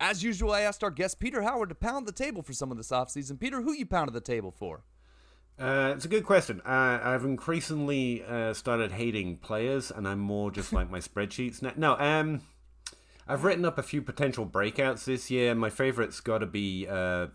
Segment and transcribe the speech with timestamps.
[0.00, 2.76] As usual, I asked our guest Peter Howard to pound the table for some of
[2.76, 3.38] this offseason.
[3.40, 4.84] Peter, who you pounded the table for?
[5.58, 6.60] Uh, it's a good question.
[6.64, 11.72] Uh, I've increasingly uh, started hating players, and I'm more just like my spreadsheets now.
[11.76, 12.42] No, um,
[13.26, 15.54] I've written up a few potential breakouts this year.
[15.56, 16.86] My favorite's got to be.
[16.88, 17.26] Uh,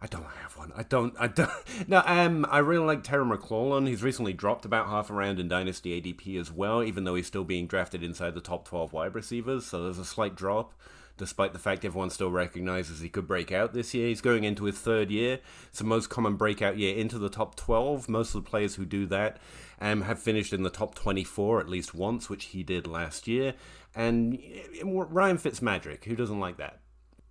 [0.00, 0.72] I don't have one.
[0.76, 1.14] I don't.
[1.18, 1.50] I don't.
[1.88, 2.04] No.
[2.06, 2.46] Um.
[2.48, 3.88] I really like Terry McLaurin.
[3.88, 7.26] He's recently dropped about half a round in Dynasty ADP as well, even though he's
[7.26, 9.66] still being drafted inside the top twelve wide receivers.
[9.66, 10.72] So there's a slight drop
[11.18, 14.08] despite the fact everyone still recognizes he could break out this year.
[14.08, 15.40] He's going into his third year.
[15.68, 18.08] It's the most common breakout year into the top 12.
[18.08, 19.38] Most of the players who do that
[19.80, 23.54] um, have finished in the top 24 at least once, which he did last year.
[23.94, 24.38] And
[24.82, 26.80] Ryan Fitzmagic, who doesn't like that?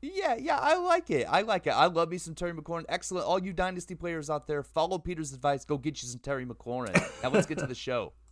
[0.02, 1.26] Yeah, yeah, I like it.
[1.27, 1.72] I like it.
[1.72, 2.85] I love me some Terry McLaurin.
[2.88, 3.26] Excellent.
[3.26, 5.66] All you dynasty players out there, follow Peter's advice.
[5.66, 6.94] Go get you some Terry McLaurin.
[7.24, 8.13] Now let's get to the show.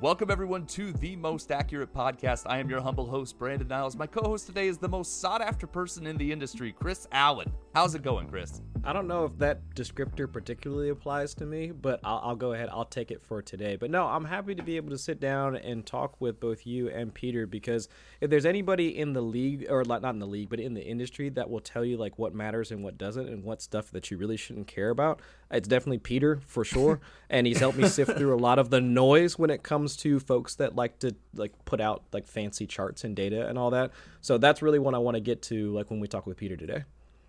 [0.00, 2.42] Welcome, everyone, to the most accurate podcast.
[2.46, 3.94] I am your humble host, Brandon Niles.
[3.94, 7.52] My co host today is the most sought after person in the industry, Chris Allen.
[7.74, 8.62] How's it going, Chris?
[8.84, 12.68] I don't know if that descriptor particularly applies to me, but I'll, I'll, go ahead.
[12.70, 13.74] I'll take it for today.
[13.74, 16.88] But no, I'm happy to be able to sit down and talk with both you
[16.88, 17.88] and Peter because
[18.20, 21.30] if there's anybody in the league, or not in the league, but in the industry
[21.30, 24.18] that will tell you like what matters and what doesn't and what stuff that you
[24.18, 27.00] really shouldn't care about, it's definitely Peter for sure.
[27.28, 30.20] and he's helped me sift through a lot of the noise when it comes to
[30.20, 33.90] folks that like to like put out like fancy charts and data and all that.
[34.20, 36.56] So that's really what I want to get to like when we talk with Peter
[36.56, 36.84] today.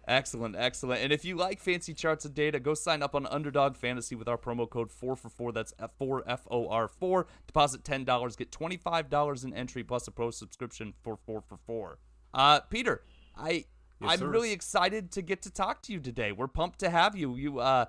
[0.08, 1.02] Excellent, excellent.
[1.02, 4.28] And if you like fancy charts and data, go sign up on Underdog Fantasy with
[4.28, 5.52] our promo code 4 for 4.
[5.52, 7.25] That's F4 F O R 4.
[7.47, 11.97] Deposit $10, get $25 in entry plus a pro subscription for 4 for 4.
[12.34, 13.02] Uh Peter,
[13.36, 13.66] I yes,
[14.02, 14.28] I'm sir.
[14.28, 16.31] really excited to get to talk to you today.
[16.31, 17.36] We're pumped to have you.
[17.36, 17.86] You uh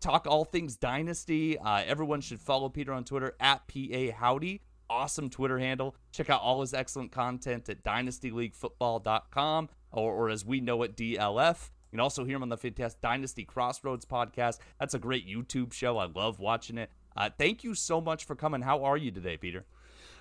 [0.00, 1.58] talk all things dynasty.
[1.58, 4.62] Uh, everyone should follow Peter on Twitter at PA Howdy.
[4.90, 5.94] Awesome Twitter handle.
[6.12, 11.70] Check out all his excellent content at dynastyleaguefootball.com or, or as we know it, DLF.
[11.90, 14.58] You can also hear him on the fantastic Dynasty Crossroads podcast.
[14.78, 15.96] That's a great YouTube show.
[15.96, 16.90] I love watching it.
[17.16, 18.62] Uh, thank you so much for coming.
[18.62, 19.64] How are you today, Peter?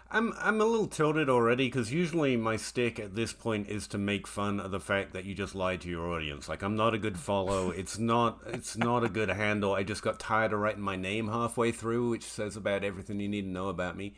[0.10, 3.98] I'm I'm a little tilted already because usually my stick at this point is to
[3.98, 6.48] make fun of the fact that you just lied to your audience.
[6.48, 7.72] Like I'm not a good follow.
[7.78, 9.74] It's not it's not a good handle.
[9.74, 13.28] I just got tired of writing my name halfway through, which says about everything you
[13.28, 14.14] need to know about me.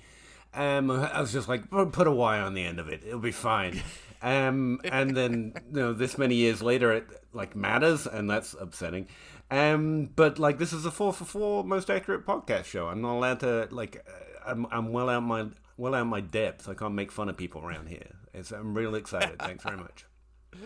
[0.54, 3.04] Um, I was just like, put a Y on the end of it.
[3.06, 3.82] It'll be fine.
[4.22, 9.08] Um, and then you know, this many years later, it like matters, and that's upsetting.
[9.52, 12.88] Um, but like this is a four for four most accurate podcast show.
[12.88, 14.06] I'm not allowed to like.
[14.46, 15.48] I'm I'm well out my
[15.78, 16.70] well out my depth.
[16.70, 18.16] I can't make fun of people around here.
[18.34, 19.40] It's, I'm really excited.
[19.40, 20.06] Thanks very much.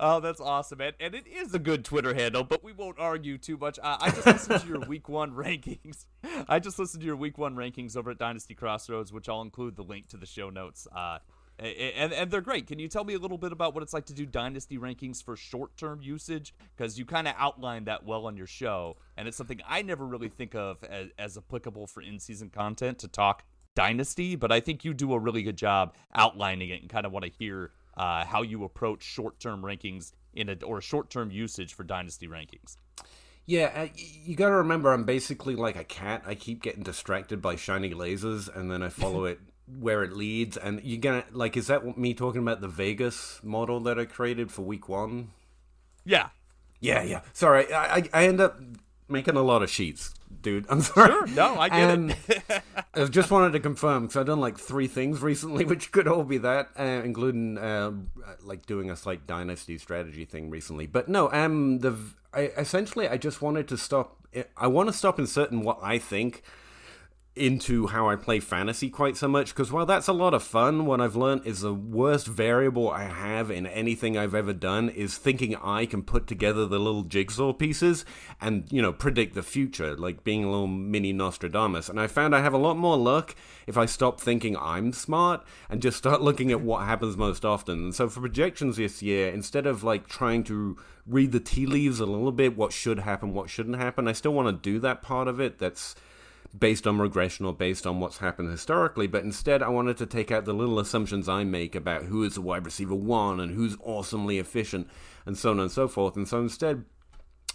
[0.00, 0.92] Oh, that's awesome, man.
[1.00, 3.80] And it is a good Twitter handle, but we won't argue too much.
[3.82, 6.06] Uh, I just listened to your week one rankings.
[6.48, 9.74] I just listened to your week one rankings over at Dynasty Crossroads, which I'll include
[9.74, 10.86] the link to the show notes.
[10.94, 11.18] Uh,
[11.58, 12.66] and, and they're great.
[12.66, 15.22] Can you tell me a little bit about what it's like to do dynasty rankings
[15.22, 16.54] for short term usage?
[16.76, 20.06] Because you kind of outlined that well on your show, and it's something I never
[20.06, 24.60] really think of as, as applicable for in season content to talk dynasty, but I
[24.60, 27.70] think you do a really good job outlining it and kind of want to hear
[27.96, 32.28] uh, how you approach short term rankings in a or short term usage for dynasty
[32.28, 32.76] rankings.
[33.46, 36.22] Yeah, uh, you got to remember, I'm basically like a cat.
[36.26, 39.40] I keep getting distracted by shiny lasers, and then I follow it
[39.78, 40.56] where it leads.
[40.56, 44.50] And you're gonna like, is that me talking about the Vegas model that I created
[44.50, 45.30] for week one?
[46.04, 46.28] Yeah,
[46.80, 47.20] yeah, yeah.
[47.32, 48.60] Sorry, I I end up
[49.08, 50.66] making a lot of sheets dude.
[50.70, 51.10] I'm sorry.
[51.10, 52.62] Sure, no, I get and it.
[52.94, 56.24] I just wanted to confirm because I've done like three things recently, which could all
[56.24, 57.92] be that, uh, including uh,
[58.42, 60.86] like doing a slight dynasty strategy thing recently.
[60.86, 61.96] But no, um, the
[62.32, 64.16] I, essentially I just wanted to stop.
[64.56, 66.42] I want to stop inserting what I think
[67.38, 70.84] into how I play fantasy quite so much because while that's a lot of fun,
[70.84, 75.16] what I've learned is the worst variable I have in anything I've ever done is
[75.16, 78.04] thinking I can put together the little jigsaw pieces
[78.40, 81.88] and, you know, predict the future, like being a little mini Nostradamus.
[81.88, 83.34] And I found I have a lot more luck
[83.66, 87.78] if I stop thinking I'm smart and just start looking at what happens most often.
[87.78, 90.76] And so for projections this year, instead of like trying to
[91.06, 94.34] read the tea leaves a little bit, what should happen, what shouldn't happen, I still
[94.34, 95.94] want to do that part of it that's
[96.56, 100.30] based on regression or based on what's happened historically, but instead I wanted to take
[100.30, 103.76] out the little assumptions I make about who is a wide receiver one and who's
[103.82, 104.88] awesomely efficient
[105.26, 106.16] and so on and so forth.
[106.16, 106.84] And so instead,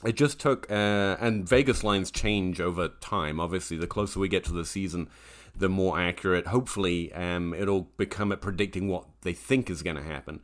[0.05, 3.39] it just took, uh, and Vegas lines change over time.
[3.39, 5.09] Obviously, the closer we get to the season,
[5.55, 10.03] the more accurate, hopefully, um, it'll become at predicting what they think is going to
[10.03, 10.41] happen.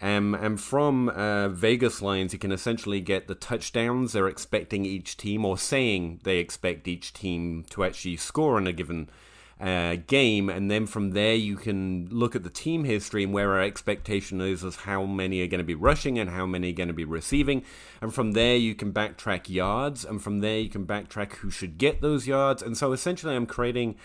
[0.00, 5.16] Um, and from uh, Vegas lines, you can essentially get the touchdowns they're expecting each
[5.16, 9.10] team, or saying they expect each team to actually score in a given
[9.60, 13.54] uh, game, and then from there you can look at the team history and where
[13.54, 16.76] our expectation is as how many are going to be rushing and how many are
[16.76, 17.64] going to be receiving,
[18.00, 21.76] and from there you can backtrack yards, and from there you can backtrack who should
[21.76, 23.96] get those yards, and so essentially I'm creating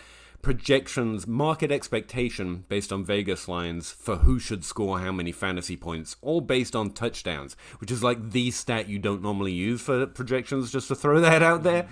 [0.43, 6.17] projections, market expectation based on Vegas lines for who should score how many fantasy points,
[6.21, 10.71] all based on touchdowns, which is like the stat you don't normally use for projections,
[10.71, 11.87] just to throw that out there.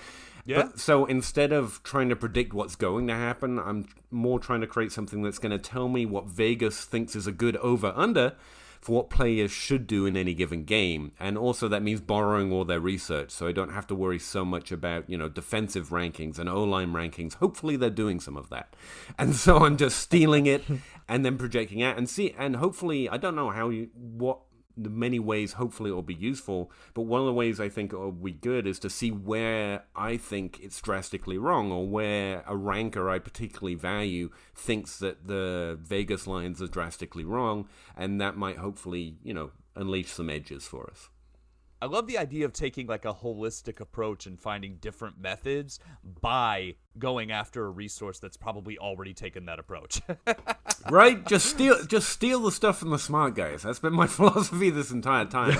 [0.45, 0.63] Yeah.
[0.63, 4.67] But, so instead of trying to predict what's going to happen, I'm more trying to
[4.67, 8.35] create something that's going to tell me what Vegas thinks is a good over under
[8.81, 11.11] for what players should do in any given game.
[11.19, 14.43] And also that means borrowing all their research so I don't have to worry so
[14.43, 17.35] much about, you know, defensive rankings and O-line rankings.
[17.35, 18.75] Hopefully they're doing some of that.
[19.17, 20.63] And so I'm just stealing it
[21.07, 24.39] and then projecting out and see and hopefully I don't know how you what
[24.75, 27.93] the many ways hopefully it will be useful but one of the ways i think
[27.93, 32.43] it will be good is to see where i think it's drastically wrong or where
[32.47, 38.35] a ranker i particularly value thinks that the vegas lines are drastically wrong and that
[38.35, 41.10] might hopefully you know unleash some edges for us
[41.81, 45.79] I love the idea of taking like a holistic approach and finding different methods
[46.21, 50.01] by going after a resource that's probably already taken that approach.
[50.91, 51.25] right?
[51.25, 53.63] Just steal, just steal the stuff from the smart guys.
[53.63, 55.57] That's been my philosophy this entire time.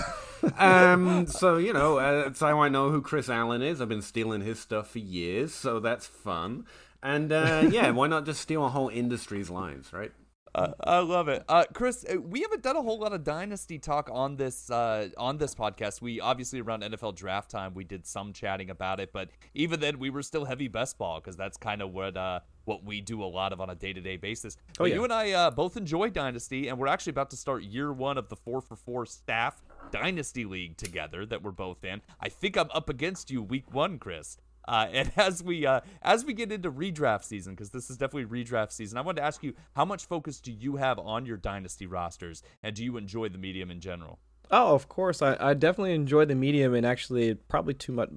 [0.60, 3.82] um, so you know, uh, how I know who Chris Allen is.
[3.82, 6.66] I've been stealing his stuff for years, so that's fun.
[7.02, 10.12] And uh, yeah, why not just steal a whole industry's lines, right?
[10.53, 12.03] Uh, I love it, uh, Chris.
[12.12, 15.56] uh, We haven't done a whole lot of dynasty talk on this uh, on this
[15.56, 16.01] podcast.
[16.01, 19.98] We obviously around NFL draft time we did some chatting about it, but even then
[19.98, 23.24] we were still heavy best ball because that's kind of what uh, what we do
[23.24, 24.57] a lot of on a day to day basis.
[24.77, 24.95] But yeah.
[24.95, 28.18] you and I uh, both enjoy dynasty, and we're actually about to start year one
[28.18, 29.62] of the four for four staff
[29.92, 32.01] dynasty league together that we're both in.
[32.19, 34.38] I think I'm up against you week one, Chris.
[34.68, 38.44] Uh, and as we uh, as we get into redraft season, because this is definitely
[38.44, 41.38] redraft season, I wanted to ask you how much focus do you have on your
[41.38, 44.19] dynasty rosters, and do you enjoy the medium in general?
[44.54, 45.22] Oh, of course.
[45.22, 48.10] I, I definitely enjoy the medium, and actually, probably too much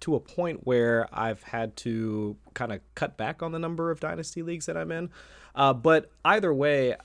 [0.00, 3.98] to a point where I've had to kind of cut back on the number of
[3.98, 5.08] dynasty leagues that I'm in.
[5.54, 6.96] Uh, but either way,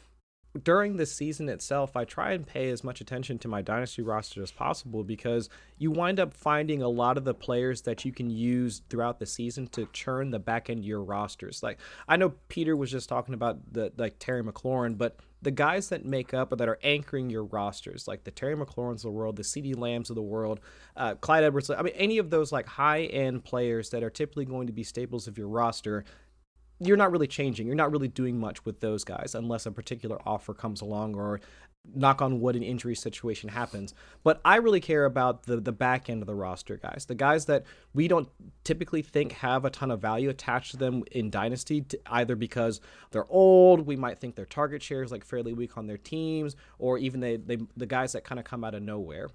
[0.63, 4.41] during the season itself, I try and pay as much attention to my dynasty roster
[4.41, 8.29] as possible because you wind up finding a lot of the players that you can
[8.29, 11.61] use throughout the season to churn the back end of your rosters.
[11.61, 15.89] Like I know Peter was just talking about the like Terry McLaurin, but the guys
[15.89, 19.11] that make up or that are anchoring your rosters, like the Terry McLaurins of the
[19.11, 20.59] world, the CD Lambs of the world,
[20.97, 24.45] uh, Clyde Edwards, I mean, any of those like high end players that are typically
[24.45, 26.03] going to be staples of your roster,
[26.79, 27.67] you're not really changing.
[27.67, 31.39] You're not really doing much with those guys unless a particular offer comes along or
[31.93, 33.93] knock on wood an injury situation happens.
[34.23, 37.05] But I really care about the the back end of the roster guys.
[37.07, 37.63] The guys that
[37.93, 38.27] we don't
[38.63, 42.81] typically think have a ton of value attached to them in dynasty either because
[43.11, 46.55] they're old, we might think their target share is like fairly weak on their teams
[46.79, 49.29] or even they, they the guys that kind of come out of nowhere.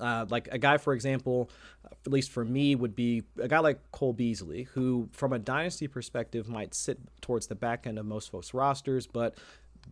[0.00, 1.50] Uh, like a guy, for example,
[1.84, 5.88] at least for me, would be a guy like Cole Beasley, who, from a dynasty
[5.88, 9.34] perspective, might sit towards the back end of most folks' rosters, but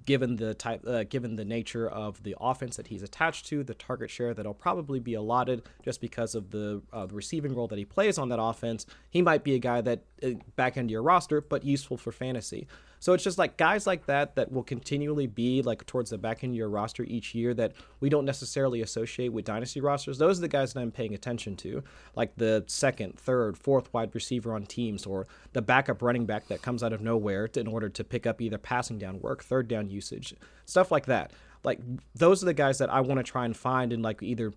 [0.04, 3.74] given the type, uh, given the nature of the offense that he's attached to, the
[3.74, 7.78] target share that'll probably be allotted just because of the, uh, the receiving role that
[7.78, 11.02] he plays on that offense, he might be a guy that uh, back into your
[11.02, 12.66] roster, but useful for fantasy.
[13.06, 16.42] So it's just like guys like that that will continually be like towards the back
[16.42, 20.18] end of your roster each year that we don't necessarily associate with dynasty rosters.
[20.18, 21.84] Those are the guys that I'm paying attention to,
[22.16, 26.62] like the second, third, fourth wide receiver on teams, or the backup running back that
[26.62, 29.68] comes out of nowhere to, in order to pick up either passing down work, third
[29.68, 30.34] down usage,
[30.64, 31.30] stuff like that.
[31.62, 31.78] Like
[32.16, 34.52] those are the guys that I want to try and find and like either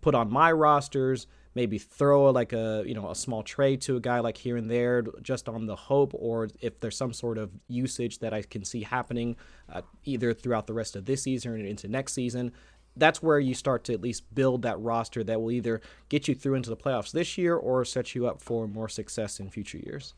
[0.00, 4.00] put on my rosters maybe throw like a you know a small trade to a
[4.00, 7.50] guy like here and there just on the hope or if there's some sort of
[7.66, 9.34] usage that I can see happening
[9.72, 12.52] uh, either throughout the rest of this season or into next season
[12.94, 16.34] that's where you start to at least build that roster that will either get you
[16.36, 19.78] through into the playoffs this year or set you up for more success in future
[19.78, 20.14] years.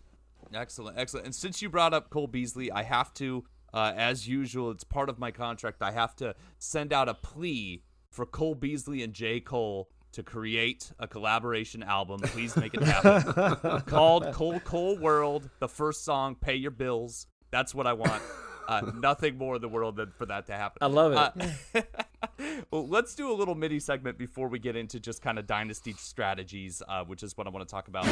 [0.55, 1.27] Excellent, excellent.
[1.27, 5.09] And since you brought up Cole Beasley, I have to, uh, as usual, it's part
[5.09, 5.83] of my contract.
[5.83, 9.41] I have to send out a plea for Cole Beasley and J.
[9.41, 12.21] Cole to create a collaboration album.
[12.21, 13.81] Please make it happen.
[13.87, 15.49] Called Cole Cole World.
[15.59, 18.23] The first song, "Pay Your Bills." That's what I want.
[18.69, 20.79] Uh, nothing more in the world than for that to happen.
[20.81, 21.53] I love it.
[21.75, 22.03] Uh,
[22.71, 25.95] well, let's do a little mini segment before we get into just kind of dynasty
[25.99, 28.07] strategies, uh, which is what I want to talk about.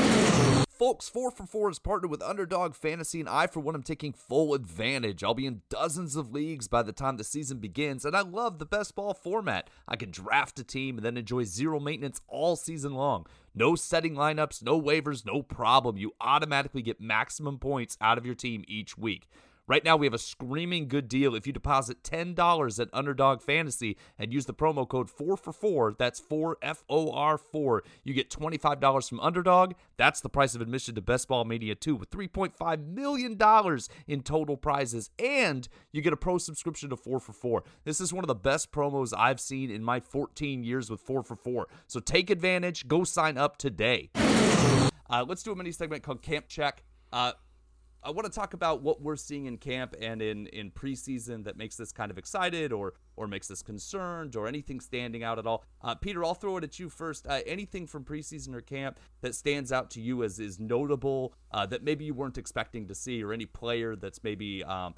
[0.79, 4.13] Folks, 4 for 4 is partnered with Underdog Fantasy, and I, for one, am taking
[4.13, 5.25] full advantage.
[5.25, 8.61] I'll be in dozens of leagues by the time the season begins, and I love
[8.61, 9.69] the best ball format.
[9.89, 13.27] I can draft a team and then enjoy zero maintenance all season long.
[13.57, 15.97] No setting lineups, no waivers, no problem.
[15.97, 19.29] You automatically get maximum points out of your team each week.
[19.69, 21.35] Right now, we have a screaming good deal.
[21.35, 25.95] If you deposit $10 at Underdog Fantasy and use the promo code 4 for 4,
[25.99, 29.75] that's 4 F O R 4, you get $25 from Underdog.
[29.99, 33.39] That's the price of admission to Best Ball Mania 2 with $3.5 million
[34.07, 35.11] in total prizes.
[35.19, 37.63] And you get a pro subscription to 4 for 4.
[37.85, 41.23] This is one of the best promos I've seen in my 14 years with 4
[41.23, 41.69] for 4.
[41.87, 42.89] So take advantage.
[42.89, 44.09] Go sign up today.
[44.15, 46.85] Uh, let's do a mini segment called Camp Check.
[47.13, 47.33] Uh,
[48.03, 51.57] I want to talk about what we're seeing in camp and in in preseason that
[51.57, 55.47] makes this kind of excited or or makes us concerned or anything standing out at
[55.47, 55.65] all.
[55.83, 57.27] Uh, Peter, I'll throw it at you first.
[57.27, 61.67] Uh, anything from preseason or camp that stands out to you as is notable uh,
[61.67, 64.95] that maybe you weren't expecting to see, or any player that's maybe um,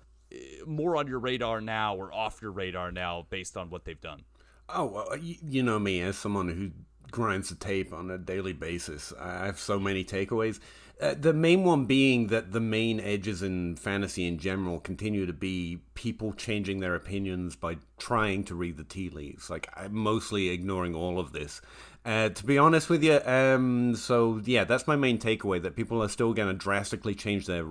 [0.66, 4.23] more on your radar now or off your radar now based on what they've done.
[4.69, 6.71] Oh, well, you, you know me as someone who
[7.11, 9.12] grinds the tape on a daily basis.
[9.19, 10.61] I have so many takeaways.
[11.00, 15.33] Uh, the main one being that the main edges in fantasy in general continue to
[15.33, 19.49] be people changing their opinions by trying to read the tea leaves.
[19.49, 21.62] Like I'm mostly ignoring all of this.
[22.04, 25.62] Uh, to be honest with you, um, so yeah, that's my main takeaway.
[25.62, 27.64] That people are still going to drastically change their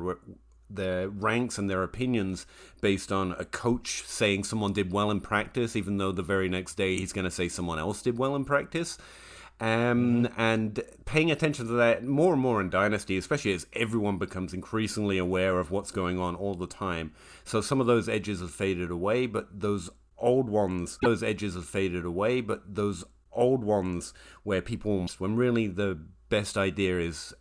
[0.70, 2.46] their ranks and their opinions
[2.82, 6.76] based on a coach saying someone did well in practice, even though the very next
[6.76, 8.98] day he's going to say someone else did well in practice.
[9.62, 14.54] Um, and paying attention to that more and more in Dynasty, especially as everyone becomes
[14.54, 17.12] increasingly aware of what's going on all the time.
[17.44, 21.66] So some of those edges have faded away, but those old ones, those edges have
[21.66, 24.14] faded away, but those old ones
[24.44, 26.00] where people, when really the
[26.30, 27.34] best idea is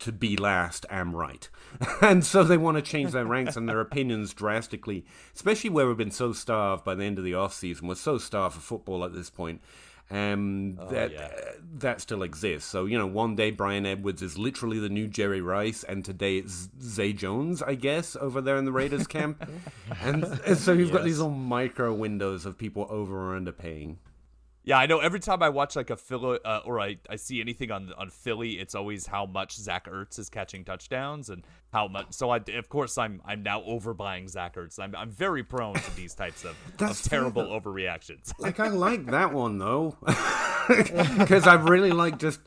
[0.00, 1.48] to be last am right.
[2.02, 5.96] and so they want to change their ranks and their opinions drastically, especially where we've
[5.96, 7.88] been so starved by the end of the off season.
[7.88, 9.62] We're so starved for football at this point
[10.10, 11.20] um, oh, that yeah.
[11.20, 12.68] uh, that still exists.
[12.68, 16.38] So you know, one day Bryan Edwards is literally the new Jerry Rice, and today
[16.38, 19.48] it's Zay Jones, I guess, over there in the Raiders camp.
[20.02, 20.96] and, and, so you've yes.
[20.96, 23.96] got these little micro windows of people over or underpaying.
[24.66, 24.98] Yeah, I know.
[24.98, 28.08] Every time I watch like a Philly uh, or I, I see anything on on
[28.08, 32.06] Philly, it's always how much Zach Ertz is catching touchdowns and how much.
[32.12, 34.78] So I, of course, I'm I'm now overbuying Zach Ertz.
[34.78, 38.32] I'm I'm very prone to these types of, of terrible overreactions.
[38.38, 39.98] like I like that one though,
[40.68, 42.40] because I really like just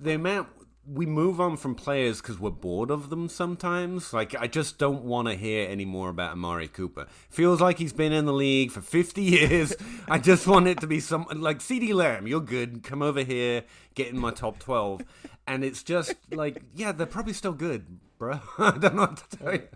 [0.00, 0.48] the amount
[0.86, 4.12] we move on from players because we're bored of them sometimes.
[4.12, 7.06] Like, I just don't want to hear any more about Amari Cooper.
[7.28, 9.74] Feels like he's been in the league for 50 years.
[10.08, 12.82] I just want it to be some, like, CeeDee Lamb, you're good.
[12.82, 15.02] Come over here, get in my top 12.
[15.46, 18.40] And it's just like, yeah, they're probably still good, bro.
[18.58, 19.68] I don't know what to tell you.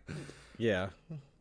[0.56, 0.88] Yeah.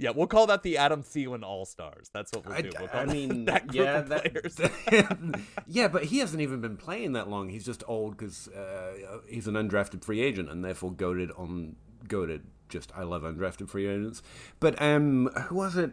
[0.04, 2.10] Yeah, we'll call that the Adam Thielen All Stars.
[2.14, 2.72] That's what we'll do.
[2.78, 4.02] We'll I, mean, that yeah.
[4.02, 7.48] That, yeah, but he hasn't even been playing that long.
[7.48, 12.44] He's just old because uh, he's an undrafted free agent and therefore goaded on goaded.
[12.68, 14.22] Just I love undrafted free agents.
[14.60, 15.92] But um, who was it?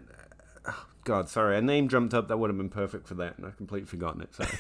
[0.67, 3.47] Oh, God, sorry, a name jumped up that would have been perfect for that, and
[3.47, 4.35] I've completely forgotten it.
[4.35, 4.59] Sorry.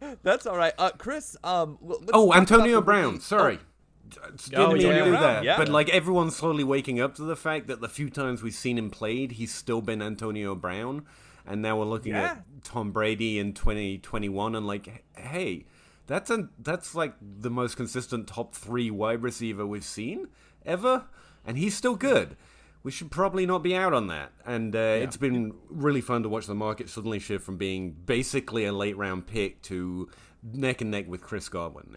[0.22, 1.36] That's all right, uh, Chris.
[1.44, 1.76] Um,
[2.14, 3.20] oh, Antonio Brown.
[3.20, 3.58] Sorry.
[3.60, 3.69] Oh
[4.10, 5.04] didn't oh, mean yeah.
[5.04, 5.44] do that.
[5.44, 5.56] Yeah.
[5.56, 8.78] But like everyone's slowly waking up to the fact that the few times we've seen
[8.78, 11.04] him played, he's still been Antonio Brown,
[11.46, 12.32] and now we're looking yeah.
[12.32, 15.66] at Tom Brady in 2021 and like, hey,
[16.06, 20.28] that's a that's like the most consistent top three wide receiver we've seen
[20.66, 21.04] ever,
[21.46, 22.36] and he's still good.
[22.82, 24.32] We should probably not be out on that.
[24.46, 24.94] And uh, yeah.
[24.94, 28.96] it's been really fun to watch the market suddenly shift from being basically a late
[28.96, 30.08] round pick to
[30.42, 31.94] neck and neck with Chris Godwin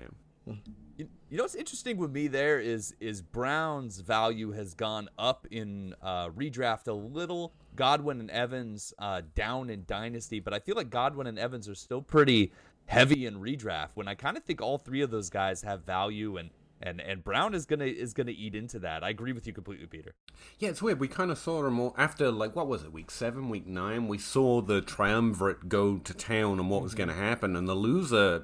[0.47, 0.55] now.
[0.97, 5.47] You, you know what's interesting with me there is is Brown's value has gone up
[5.49, 7.53] in uh, redraft a little.
[7.75, 11.73] Godwin and Evans uh, down in dynasty, but I feel like Godwin and Evans are
[11.73, 12.51] still pretty
[12.85, 13.89] heavy in redraft.
[13.95, 16.51] When I kind of think all three of those guys have value and
[16.83, 19.03] and and Brown is gonna is gonna eat into that.
[19.03, 20.13] I agree with you completely, Peter.
[20.59, 20.99] Yeah, it's weird.
[20.99, 24.07] We kind of saw them all after like what was it, week seven, week nine.
[24.07, 26.97] We saw the triumvirate go to town and what was mm-hmm.
[26.97, 28.43] going to happen, and the loser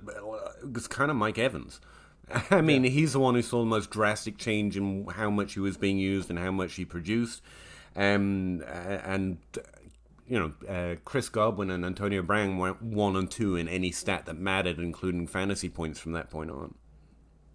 [0.63, 1.81] was kind of Mike Evans.
[2.51, 2.89] I mean, yeah.
[2.89, 5.97] he's the one who saw the most drastic change in how much he was being
[5.97, 7.41] used and how much he produced.
[7.95, 9.37] Um, and
[10.27, 14.27] you know, uh, Chris Godwin and Antonio Brown went one and two in any stat
[14.27, 16.75] that mattered, including fantasy points from that point on.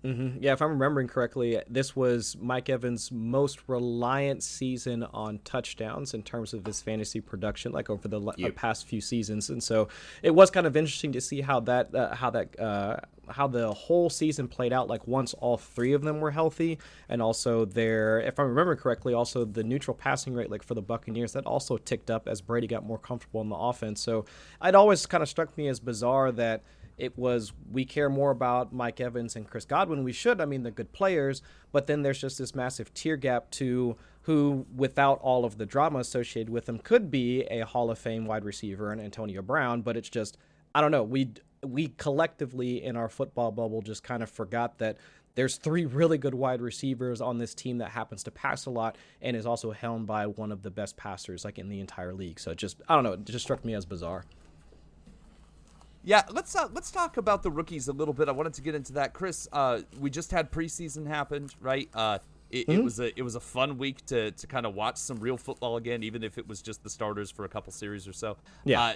[0.05, 0.43] Mm-hmm.
[0.43, 6.23] Yeah, if I'm remembering correctly, this was Mike Evans' most reliant season on touchdowns in
[6.23, 8.51] terms of his fantasy production, like over the yep.
[8.51, 9.49] uh, past few seasons.
[9.49, 9.89] And so
[10.23, 12.97] it was kind of interesting to see how that uh, how that uh,
[13.31, 14.89] how the whole season played out.
[14.89, 19.15] Like once all three of them were healthy, and also their, if I remember correctly,
[19.15, 22.67] also the neutral passing rate, like for the Buccaneers, that also ticked up as Brady
[22.67, 24.03] got more comfortable in the offense.
[24.03, 24.27] So
[24.63, 26.63] it always kind of struck me as bizarre that
[26.97, 30.05] it was we care more about Mike Evans and Chris Godwin.
[30.05, 30.41] We should.
[30.41, 34.67] I mean, they're good players, but then there's just this massive tier gap to who,
[34.75, 38.45] without all of the drama associated with them, could be a Hall of Fame wide
[38.45, 39.83] receiver and Antonio Brown.
[39.83, 40.39] But it's just,
[40.75, 41.03] I don't know.
[41.03, 41.33] We
[41.65, 44.99] we collectively in our football bubble just kind of forgot that
[45.35, 48.97] there's three really good wide receivers on this team that happens to pass a lot
[49.21, 52.39] and is also helmed by one of the best passers like in the entire league.
[52.39, 54.25] So it just I don't know, it just struck me as bizarre.
[56.05, 58.29] Yeah, let's uh, let's talk about the rookies a little bit.
[58.29, 59.49] I wanted to get into that, Chris.
[59.53, 61.89] Uh, we just had preseason happened, right?
[61.95, 62.19] Uh,
[62.51, 62.81] it, mm-hmm.
[62.81, 65.39] it, was a it was a fun week to to kind of watch some real
[65.39, 68.37] football again, even if it was just the starters for a couple series or so.
[68.65, 68.83] Yeah.
[68.83, 68.93] Uh,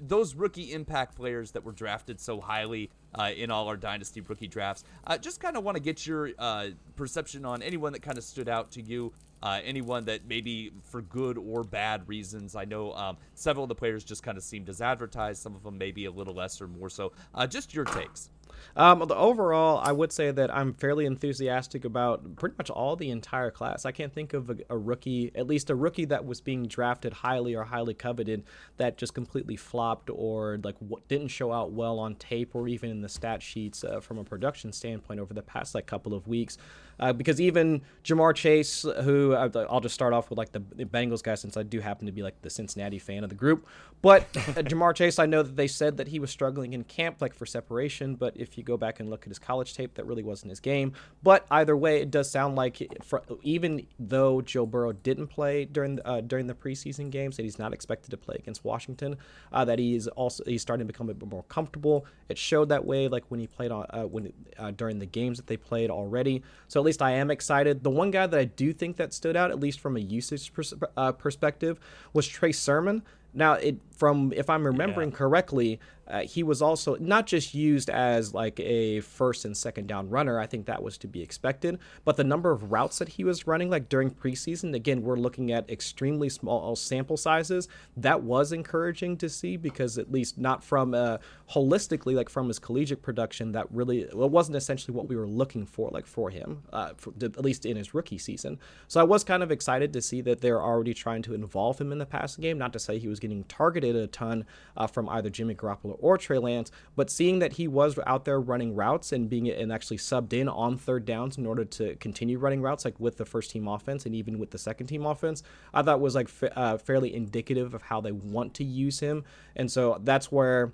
[0.00, 4.46] those rookie impact players that were drafted so highly uh, in all our dynasty rookie
[4.46, 4.84] drafts.
[5.04, 8.22] Uh, just kind of want to get your uh, perception on anyone that kind of
[8.22, 12.56] stood out to you uh, anyone that maybe for good or bad reasons.
[12.56, 15.42] I know um, several of the players just kind of seemed as advertised.
[15.42, 17.12] Some of them maybe a little less or more so.
[17.34, 18.30] Uh, just your takes.
[18.76, 23.50] Um, overall, I would say that I'm fairly enthusiastic about pretty much all the entire
[23.50, 23.84] class.
[23.84, 27.12] I can't think of a, a, rookie, at least a rookie that was being drafted
[27.12, 28.44] highly or highly coveted,
[28.76, 32.90] that just completely flopped or like w- didn't show out well on tape or even
[32.90, 36.26] in the stat sheets uh, from a production standpoint over the past like couple of
[36.26, 36.58] weeks.
[37.00, 41.22] Uh, because even Ja'Marr Chase, who uh, I'll just start off with like the, Bengals
[41.22, 43.66] guy, since I do happen to be like the Cincinnati fan of the group.
[44.00, 47.20] But uh, Ja'Marr Chase, I know that they said that he was struggling in camp,
[47.20, 48.14] like for separation.
[48.14, 50.60] But if you go back and look at his college tape, that really wasn't his
[50.60, 50.92] game.
[51.22, 56.00] But either way, it does sound like for, even though Joe Burrow didn't play during
[56.04, 59.16] uh, during the preseason games, that he's not expected to play against Washington,
[59.52, 62.06] uh, that he's also he's starting to become a bit more comfortable.
[62.28, 64.32] It showed that way, like when he played on uh, when
[64.76, 66.42] during the games that they played already.
[66.68, 67.84] So least I am excited.
[67.84, 70.52] The one guy that I do think that stood out, at least from a usage
[70.52, 71.78] pers- uh, perspective,
[72.12, 73.02] was Trey Sermon.
[73.34, 75.16] Now, it from if I'm remembering yeah.
[75.16, 80.08] correctly, uh, he was also not just used as like a first and second down
[80.08, 80.40] runner.
[80.40, 81.78] I think that was to be expected.
[82.04, 85.52] But the number of routes that he was running, like during preseason, again, we're looking
[85.52, 87.68] at extremely small sample sizes.
[87.96, 91.18] That was encouraging to see because at least not from uh,
[91.50, 95.90] holistically, like from his collegiate production, that really wasn't essentially what we were looking for,
[95.90, 98.58] like for him, uh, for, at least in his rookie season.
[98.86, 101.92] So I was kind of excited to see that they're already trying to involve him
[101.92, 102.58] in the passing game.
[102.58, 106.18] Not to say he was getting targeted a ton uh, from either Jimmy Garoppolo or
[106.18, 109.98] Trey Lance, but seeing that he was out there running routes and being and actually
[109.98, 113.50] subbed in on third downs in order to continue running routes, like with the first
[113.50, 116.78] team offense and even with the second team offense, I thought was like fa- uh,
[116.78, 119.24] fairly indicative of how they want to use him.
[119.56, 120.72] And so that's where,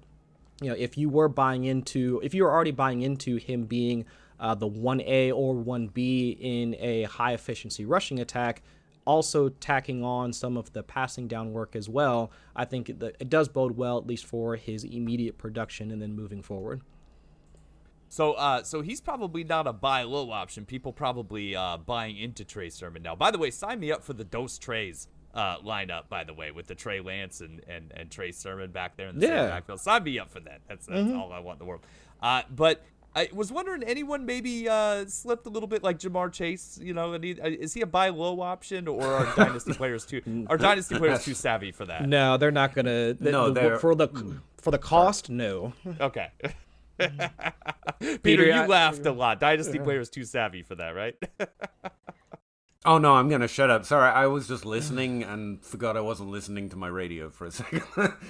[0.60, 4.04] you know, if you were buying into, if you were already buying into him being
[4.40, 8.62] uh, the 1A or 1B in a high efficiency rushing attack,
[9.04, 13.28] also tacking on some of the passing down work as well, I think it, it
[13.28, 16.80] does bode well, at least for his immediate production and then moving forward.
[18.08, 20.64] So, uh, so he's probably not a buy low option.
[20.64, 23.16] People probably uh, buying into Trey Sermon now.
[23.16, 26.08] By the way, sign me up for the dose trays uh, lineup.
[26.08, 29.18] By the way, with the Trey Lance and, and, and Trey Sermon back there in
[29.18, 29.46] the yeah.
[29.48, 30.60] backfield, sign me up for that.
[30.68, 31.18] That's that's mm-hmm.
[31.18, 31.84] all I want in the world.
[32.22, 32.84] Uh, but
[33.16, 36.78] I was wondering anyone maybe uh, slipped a little bit like Ja'Marr Chase.
[36.82, 40.46] You know, uh, is he a buy low option or are dynasty players too?
[40.48, 42.08] Are dynasty players too savvy for that?
[42.08, 43.14] No, they're not gonna.
[43.14, 44.08] The, no, the, for the
[44.58, 45.72] for the cost, no.
[46.00, 46.28] Okay.
[48.22, 49.38] Peter, you laughed a lot.
[49.38, 51.14] Dynasty players too savvy for that, right?
[52.84, 53.84] Oh no, I'm gonna shut up.
[53.84, 57.50] Sorry, I was just listening and forgot I wasn't listening to my radio for a
[57.52, 57.82] second.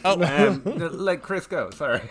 [0.05, 1.71] oh, um, let Chris go.
[1.71, 2.03] Sorry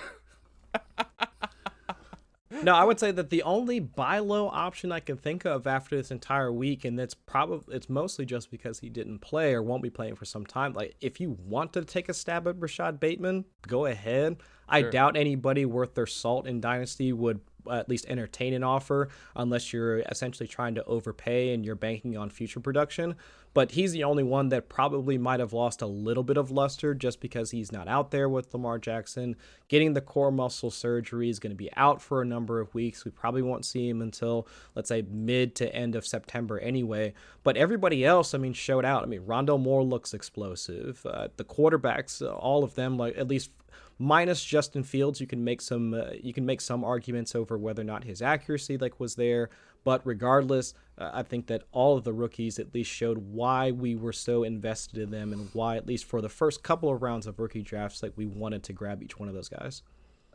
[2.61, 5.95] no, I would say that the only buy low option I can think of after
[5.95, 9.83] this entire week, and that's probably it's mostly just because he didn't play or won't
[9.83, 10.73] be playing for some time.
[10.73, 14.37] Like, if you want to take a stab at Rashod Bateman, go ahead.
[14.39, 14.47] Sure.
[14.67, 19.09] I doubt anybody worth their salt in Dynasty would uh, at least entertain an offer
[19.35, 23.15] unless you're essentially trying to overpay and you're banking on future production.
[23.53, 26.93] But he's the only one that probably might have lost a little bit of luster
[26.93, 29.35] just because he's not out there with Lamar Jackson.
[29.67, 33.05] Getting the core muscle surgery is going to be out for a number of weeks.
[33.05, 37.13] We probably won't see him until, let's say, mid to end of September anyway.
[37.43, 39.03] But everybody else, I mean, showed out.
[39.03, 41.05] I mean, Rondale Moore looks explosive.
[41.05, 43.51] Uh, the quarterbacks, all of them, like at least
[43.99, 47.81] minus Justin Fields, you can make some uh, you can make some arguments over whether
[47.81, 49.49] or not his accuracy like was there.
[49.83, 53.95] But regardless, uh, I think that all of the rookies at least showed why we
[53.95, 57.27] were so invested in them and why, at least for the first couple of rounds
[57.27, 59.81] of rookie drafts, like we wanted to grab each one of those guys.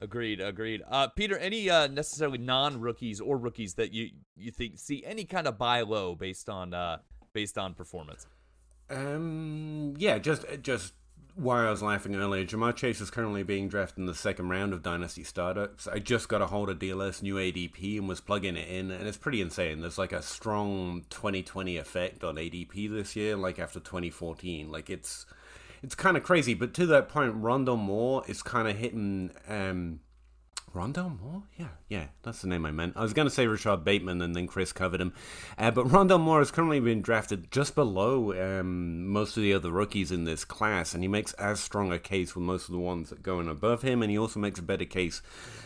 [0.01, 0.83] Agreed, agreed.
[0.89, 5.49] Uh, Peter, any uh, necessarily non-rookies or rookies that you you think see any kind
[5.49, 6.99] of buy low based on uh,
[7.33, 8.27] based on performance?
[8.91, 10.95] Um, yeah, just just
[11.39, 12.45] why I was laughing earlier.
[12.45, 15.87] Ja'Marr Chase is currently being drafted in the second round of Dynasty Startups.
[15.87, 19.07] I just got a hold of DLF's new ADP and was plugging it in, and
[19.07, 19.81] it's pretty insane.
[19.81, 24.71] There's like a strong 2020 effect on ADP this year, like after 2014.
[24.71, 25.27] Like it's
[25.83, 26.55] it's kind of crazy.
[26.55, 29.31] But to that point, Rondale Moore is kind of hitting.
[29.49, 30.01] Um,
[30.75, 31.43] Rondale Moore?
[31.57, 32.97] Yeah, yeah, that's the name I meant.
[32.97, 35.13] I was going to say Rashod Bateman and then Chris covered him.
[35.57, 39.71] Uh, but Rondale Moore has currently been drafted just below um, most of the other
[39.71, 42.79] rookies in this class, and he makes as strong a case with most of the
[42.79, 45.23] ones that go in above him, and he also makes a better case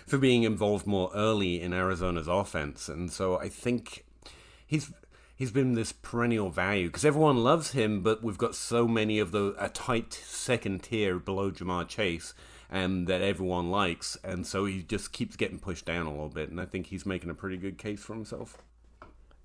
[0.07, 2.89] for being involved more early in Arizona's offense.
[2.89, 4.05] And so I think
[4.67, 4.93] he's
[5.37, 9.33] he's been this perennial value because everyone loves him, but we've got so many of
[9.33, 12.35] the a tight second tier below Ja'Marr Chase
[12.73, 16.49] and that everyone likes, and so he just keeps getting pushed down a little bit.
[16.49, 18.57] And I think he's making a pretty good case for himself.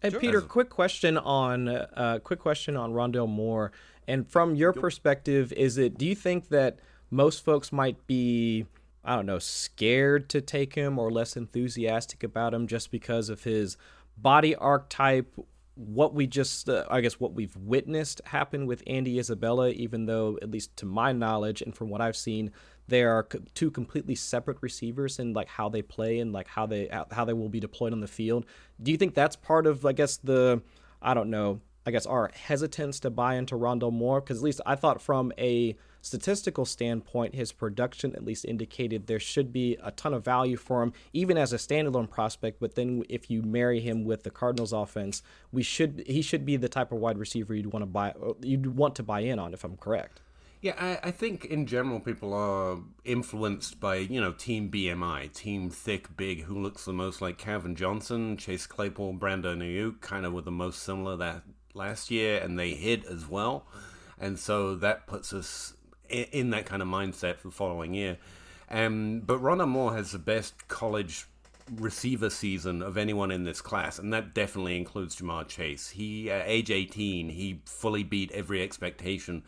[0.01, 0.21] And sure.
[0.21, 3.73] Peter, quick question on uh, quick question on Rondale Moore,
[4.07, 6.79] and from your perspective, is it do you think that
[7.11, 8.65] most folks might be
[9.03, 13.43] I don't know scared to take him or less enthusiastic about him just because of
[13.43, 13.75] his
[14.17, 15.33] body archetype
[15.75, 20.39] what we just uh, i guess what we've witnessed happen with andy isabella even though
[20.41, 22.51] at least to my knowledge and from what i've seen
[22.87, 26.87] they are two completely separate receivers in like how they play and like how they
[27.11, 28.45] how they will be deployed on the field
[28.81, 30.61] do you think that's part of i guess the
[31.01, 34.61] i don't know i guess our hesitance to buy into rondale moore because at least
[34.65, 35.75] i thought from a
[36.07, 40.81] statistical standpoint, his production at least indicated there should be a ton of value for
[40.81, 42.59] him, even as a standalone prospect.
[42.59, 45.21] But then if you marry him with the Cardinals offense,
[45.51, 48.33] we should he should be the type of wide receiver you'd want to buy uh,
[48.41, 50.21] you'd want to buy in on, if I'm correct.
[50.61, 55.69] Yeah, I, I, think in general people are influenced by, you know, team BMI, team
[55.69, 60.33] thick, big, who looks the most like Calvin Johnson, Chase Claypool, Brandon Aiyuk, kind of
[60.33, 61.43] were the most similar that
[61.75, 63.67] last year, and they hit as well.
[64.19, 65.75] And so that puts us
[66.09, 68.17] in that kind of mindset for the following year.
[68.69, 71.27] Um, but Rondale Moore has the best college
[71.75, 75.89] receiver season of anyone in this class, and that definitely includes Ja'Marr Chase.
[75.91, 79.43] He, at age 18, he fully beat every expectation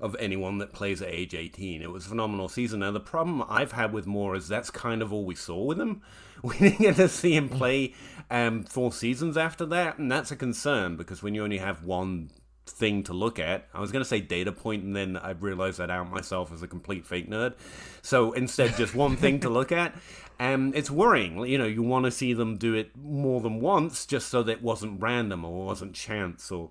[0.00, 1.82] of anyone that plays at age 18.
[1.82, 2.80] It was a phenomenal season.
[2.80, 5.80] Now, the problem I've had with Moore is that's kind of all we saw with
[5.80, 6.02] him.
[6.42, 7.92] We didn't get to see him play
[8.30, 12.30] um, four seasons after that, and that's a concern because when you only have one
[12.70, 13.68] thing to look at.
[13.74, 16.62] I was going to say data point, and then I realized that out myself as
[16.62, 17.54] a complete fake nerd.
[18.02, 19.94] So instead, just one thing to look at.
[20.38, 21.44] And it's worrying.
[21.46, 24.52] You know, you want to see them do it more than once just so that
[24.52, 26.70] it wasn't random or wasn't chance or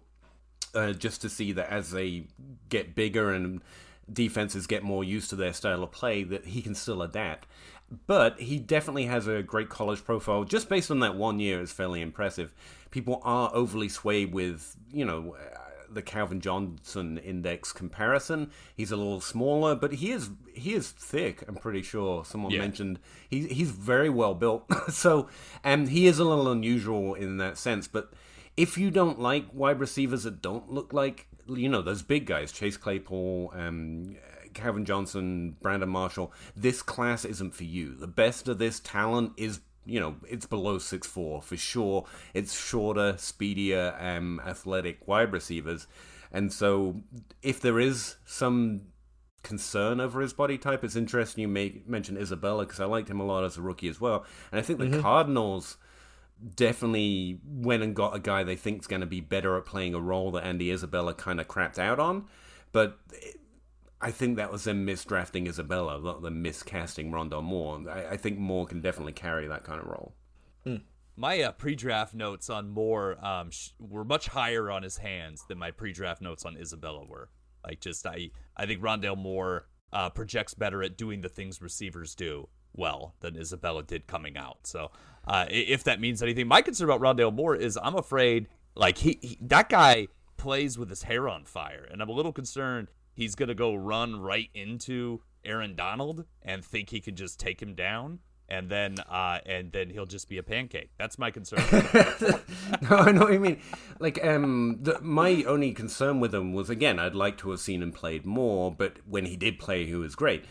[0.73, 2.27] uh, just to see that as they
[2.69, 3.61] get bigger and
[4.11, 7.47] defenses get more used to their style of play, that he can still adapt.
[8.07, 10.43] But he definitely has a great college profile.
[10.43, 12.53] Just based on that one year, is fairly impressive.
[12.91, 15.35] People are overly swayed with, you know,
[15.91, 18.51] the Calvin Johnson index comparison.
[18.75, 21.43] He's a little smaller, but he is he is thick.
[21.47, 22.59] I'm pretty sure someone yeah.
[22.59, 24.65] mentioned he he's very well built.
[24.89, 25.27] so,
[25.63, 27.87] and he is a little unusual in that sense.
[27.87, 28.11] But
[28.59, 32.51] if you don't like wide receivers that don't look like you know those big guys,
[32.51, 34.17] Chase Claypool, um,
[34.53, 37.95] Calvin Johnson, Brandon Marshall, this class isn't for you.
[37.95, 42.05] The best of this talent is you know, it's below six four for sure.
[42.33, 45.87] It's shorter, speedier, um, athletic wide receivers.
[46.29, 47.01] And so,
[47.41, 48.81] if there is some
[49.41, 53.21] concern over his body type, it's interesting you may mention Isabella because I liked him
[53.21, 54.25] a lot as a rookie as well.
[54.51, 55.01] And I think the mm-hmm.
[55.01, 55.77] Cardinals
[56.55, 59.93] definitely went and got a guy they think is going to be better at playing
[59.93, 62.27] a role that Andy Isabella kind of crapped out on.
[62.71, 62.99] But
[64.01, 67.83] I think that was them misdrafting Isabella, not them miscasting Rondale Moore.
[67.89, 70.13] I, I, think Moore can definitely carry that kind of role.
[70.65, 70.81] Mm.
[71.17, 75.57] My uh, pre-draft notes on Moore um, sh- were much higher on his hands than
[75.57, 77.29] my pre-draft notes on Isabella were.
[77.65, 82.15] Like, just I, I think Rondale Moore uh, projects better at doing the things receivers
[82.15, 84.59] do well than Isabella did coming out.
[84.63, 84.91] So,
[85.29, 89.19] uh, if that means anything, my concern about Rondale Moore is I'm afraid, like he,
[89.21, 93.35] he that guy plays with his hair on fire, and I'm a little concerned he's
[93.35, 97.75] going to go run right into Aaron Donald and think he can just take him
[97.75, 98.19] down.
[98.49, 100.89] and then uh, and then he'll just be a pancake.
[100.97, 101.59] That's my concern.
[102.81, 103.59] no, I know what you mean.
[103.99, 107.83] Like, um, the, my only concern with him was again, I'd like to have seen
[107.83, 110.45] him played more, but when he did play, he was great.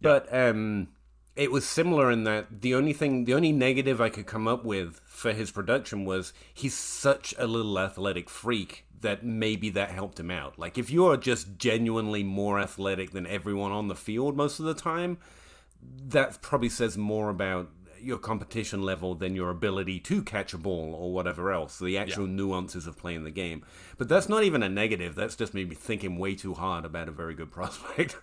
[0.00, 0.88] But um,
[1.36, 4.64] it was similar in that the only thing, the only negative I could come up
[4.64, 10.18] with for his production was he's such a little athletic freak that maybe that helped
[10.18, 10.58] him out.
[10.58, 14.74] Like, if you're just genuinely more athletic than everyone on the field most of the
[14.74, 15.18] time,
[16.08, 17.68] that probably says more about
[18.00, 22.26] your competition level than your ability to catch a ball or whatever else, the actual
[22.26, 22.34] yeah.
[22.34, 23.64] nuances of playing the game.
[23.98, 25.14] But that's not even a negative.
[25.14, 28.16] That's just maybe thinking way too hard about a very good prospect.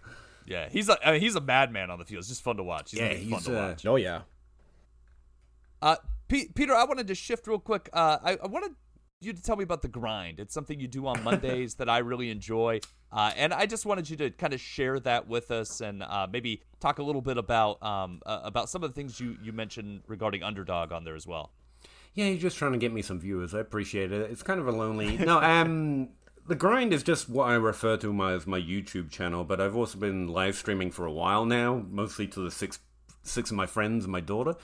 [0.46, 2.20] Yeah, he's a I mean, he's a madman on the field.
[2.20, 2.92] It's just fun to watch.
[2.92, 3.86] He's yeah, he's fun to uh, watch.
[3.86, 4.22] Oh yeah.
[5.82, 5.96] Uh,
[6.28, 7.90] P- Peter, I wanted to shift real quick.
[7.92, 8.76] Uh, I, I wanted
[9.20, 10.40] you to tell me about the grind.
[10.40, 12.80] It's something you do on Mondays that I really enjoy,
[13.12, 16.28] uh, and I just wanted you to kind of share that with us and uh,
[16.32, 19.52] maybe talk a little bit about um, uh, about some of the things you you
[19.52, 21.52] mentioned regarding Underdog on there as well.
[22.14, 23.56] Yeah, you're just trying to get me some viewers.
[23.56, 24.30] I appreciate it.
[24.30, 25.18] It's kind of a lonely.
[25.18, 26.10] No, um,
[26.48, 29.76] the grind is just what I refer to my, as my YouTube channel, but I've
[29.76, 32.80] also been live streaming for a while now, mostly to the six
[33.24, 34.56] six of my friends and my daughter.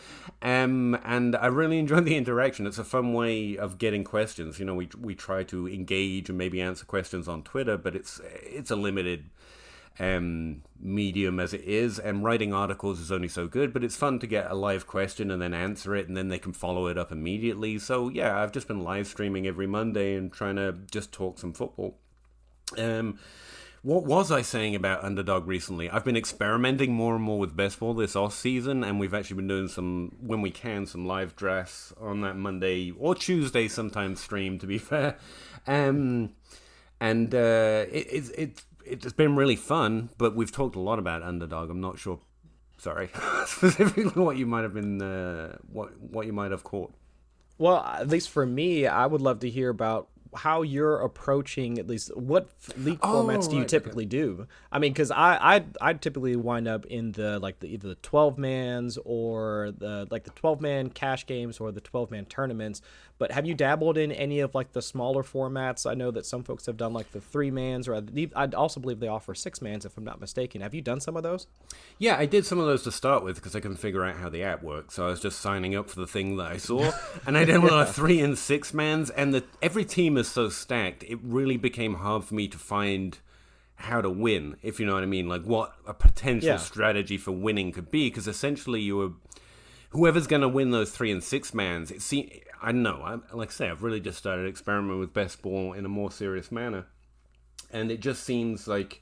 [0.42, 2.66] Um, and I really enjoy the interaction.
[2.66, 4.60] It's a fun way of getting questions.
[4.60, 8.20] You know, we we try to engage and maybe answer questions on Twitter, but it's
[8.44, 9.30] it's a limited
[10.00, 13.74] um, medium as it is, and writing articles is only so good.
[13.74, 16.40] But it's fun to get a live question and then answer it, and then they
[16.40, 17.80] can follow it up immediately.
[17.80, 21.54] So yeah, I've just been live streaming every Monday and trying to just talk some
[21.54, 21.98] football.
[22.78, 23.20] Um,
[23.84, 25.90] what was I saying about Underdog recently?
[25.90, 29.38] I've been experimenting more and more with best ball this off season, and we've actually
[29.38, 34.20] been doing some, when we can, some live drafts on that Monday or Tuesday, sometimes
[34.20, 34.60] stream.
[34.60, 35.18] To be fair,
[35.68, 36.32] um,
[37.00, 41.24] and uh, it, it, it it's been really fun, but we've talked a lot about
[41.24, 41.70] underdog.
[41.70, 42.20] I'm not sure,
[42.78, 43.10] sorry,
[43.46, 46.94] specifically what you might have been, uh, what what you might have caught.
[47.58, 51.88] Well, at least for me, I would love to hear about how you're approaching at
[51.88, 54.10] least what league oh, formats do you right, typically okay.
[54.10, 54.48] do?
[54.72, 57.96] I mean, because I I I typically wind up in the like the either the
[57.96, 62.82] twelve mans or the like the twelve man cash games or the twelve man tournaments.
[63.20, 65.90] But have you dabbled in any of like the smaller formats?
[65.90, 69.00] I know that some folks have done like the three mans, or I also believe
[69.00, 70.62] they offer six mans, if I'm not mistaken.
[70.62, 71.48] Have you done some of those?
[71.98, 74.30] Yeah, I did some of those to start with because I couldn't figure out how
[74.30, 74.96] the app works.
[74.96, 76.92] So I was just signing up for the thing that I saw,
[77.26, 79.10] and I did a lot of three and six mans.
[79.10, 83.18] And the every team is so stacked, it really became hard for me to find
[83.78, 86.58] how to win, if you know what I mean, like what a potential yeah.
[86.58, 89.12] strategy for winning could be, because essentially you were
[89.92, 91.92] whoever's going to win those three and six mans.
[91.92, 95.42] It seems I know, I, like I say, I've really just started experimenting with best
[95.42, 96.86] ball in a more serious manner,
[97.72, 99.02] and it just seems like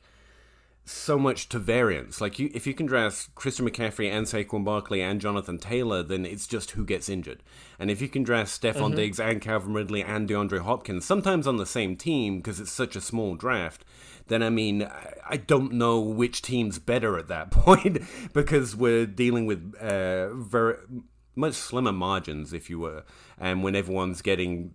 [0.85, 2.21] so much to variance.
[2.21, 6.25] Like you, if you can draft Christian McCaffrey and Saquon Barkley and Jonathan Taylor, then
[6.25, 7.41] it's just who gets injured.
[7.79, 8.95] And if you can draft Stephon mm-hmm.
[8.95, 12.95] Diggs and Calvin Ridley and DeAndre Hopkins, sometimes on the same team because it's such
[12.95, 13.83] a small draft,
[14.27, 14.87] then I mean,
[15.27, 20.77] I don't know which team's better at that point because we're dealing with uh, very
[21.35, 23.03] much slimmer margins, if you were,
[23.37, 24.73] and when everyone's getting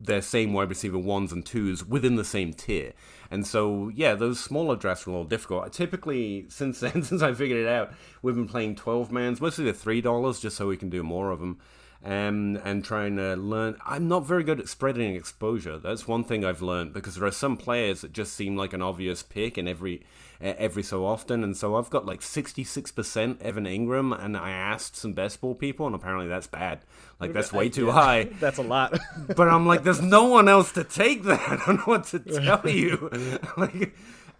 [0.00, 2.92] their same wide receiver ones and twos within the same tier.
[3.30, 5.72] And so, yeah, those smaller drafts are a little difficult.
[5.72, 9.72] Typically, since then, since I figured it out, we've been playing 12 mans, mostly the
[9.72, 11.58] $3, just so we can do more of them.
[12.04, 13.76] Um, and trying to learn.
[13.86, 15.78] I'm not very good at spreading exposure.
[15.78, 18.82] That's one thing I've learned because there are some players that just seem like an
[18.82, 20.02] obvious pick in every
[20.40, 21.42] every so often.
[21.42, 25.86] And so I've got like 66% Evan Engram, and I asked some best ball people,
[25.86, 26.80] and apparently that's bad.
[27.20, 28.24] Like, that's way too yeah, high.
[28.40, 28.98] That's a lot.
[29.36, 31.40] but I'm like, there's no one else to take that.
[31.48, 33.08] I don't know what to tell you.
[33.56, 33.94] like,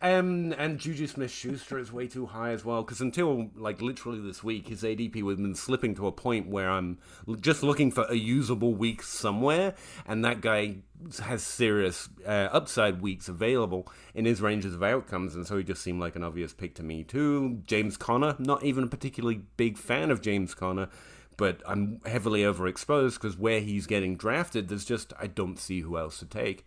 [0.05, 2.83] um, and Juju Smith Schuster is way too high as well.
[2.83, 6.69] Because until like literally this week, his ADP has been slipping to a point where
[6.69, 6.99] I'm
[7.41, 9.75] just looking for a usable week somewhere,
[10.07, 10.77] and that guy
[11.23, 15.83] has serious uh, upside weeks available in his ranges of outcomes, and so he just
[15.83, 17.63] seemed like an obvious pick to me too.
[17.65, 20.89] James Conner, not even a particularly big fan of James Conner
[21.37, 25.99] but I'm heavily overexposed because where he's getting drafted, there's just I don't see who
[25.99, 26.65] else to take.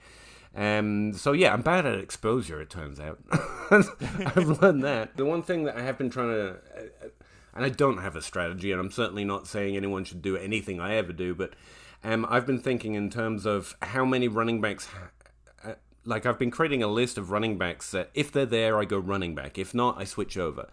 [0.56, 2.62] Um, so yeah, I'm bad at exposure.
[2.62, 3.20] It turns out
[3.72, 5.18] I've learned that.
[5.18, 7.08] The one thing that I have been trying to, uh,
[7.54, 10.80] and I don't have a strategy, and I'm certainly not saying anyone should do anything
[10.80, 11.54] I ever do, but
[12.04, 14.88] um, I've been thinking in terms of how many running backs.
[15.64, 15.74] Uh,
[16.06, 18.98] like I've been creating a list of running backs that if they're there, I go
[18.98, 19.58] running back.
[19.58, 20.70] If not, I switch over.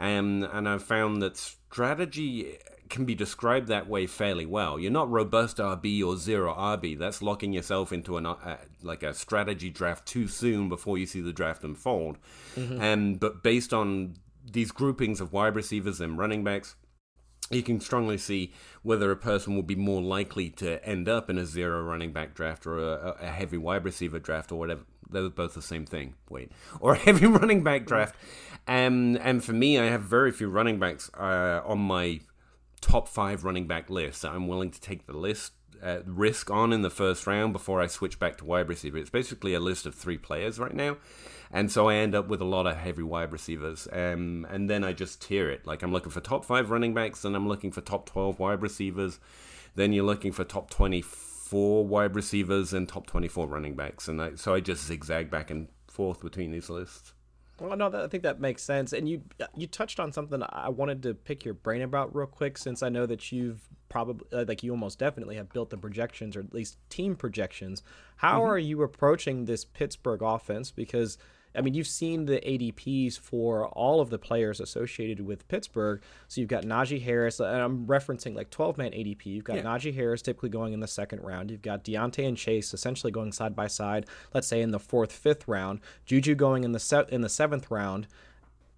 [0.00, 2.58] Um, and I've found that strategy
[2.88, 4.78] can be described that way fairly well.
[4.78, 6.98] You're not robust RB or zero RB.
[6.98, 11.20] That's locking yourself into an uh, like a strategy draft too soon before you see
[11.20, 12.18] the draft unfold.
[12.56, 12.80] Mm-hmm.
[12.80, 14.14] And but based on
[14.50, 16.76] these groupings of wide receivers and running backs,
[17.50, 21.38] you can strongly see whether a person will be more likely to end up in
[21.38, 24.82] a zero running back draft or a, a heavy wide receiver draft or whatever.
[25.10, 26.14] They're both the same thing.
[26.28, 28.14] Wait, or a heavy running back draft.
[28.66, 32.20] Um, and for me, I have very few running backs uh, on my
[32.80, 34.24] top five running back list.
[34.24, 37.86] I'm willing to take the list uh, risk on in the first round before I
[37.86, 38.98] switch back to wide receiver.
[38.98, 40.96] It's basically a list of three players right now.
[41.50, 43.88] And so I end up with a lot of heavy wide receivers.
[43.92, 45.66] Um, and then I just tier it.
[45.66, 48.62] Like I'm looking for top five running backs, and I'm looking for top 12 wide
[48.62, 49.18] receivers.
[49.74, 54.08] Then you're looking for top 24 wide receivers and top 24 running backs.
[54.08, 57.12] And I, so I just zigzag back and forth between these lists.
[57.60, 58.92] Well, no, I think that makes sense.
[58.92, 59.22] And you
[59.56, 62.88] you touched on something I wanted to pick your brain about real quick, since I
[62.88, 66.54] know that you've probably uh, like you almost definitely have built the projections or at
[66.54, 67.82] least team projections.
[68.16, 68.50] How mm-hmm.
[68.50, 70.70] are you approaching this Pittsburgh offense?
[70.70, 71.18] Because
[71.54, 76.02] I mean, you've seen the ADPs for all of the players associated with Pittsburgh.
[76.28, 79.26] So you've got Najee Harris, uh, and I'm referencing like 12 man ADP.
[79.26, 79.62] You've got yeah.
[79.62, 81.50] Najee Harris typically going in the second round.
[81.50, 85.12] You've got Diontae and Chase essentially going side by side, let's say in the fourth,
[85.12, 85.80] fifth round.
[86.04, 88.06] Juju going in the set in the seventh round.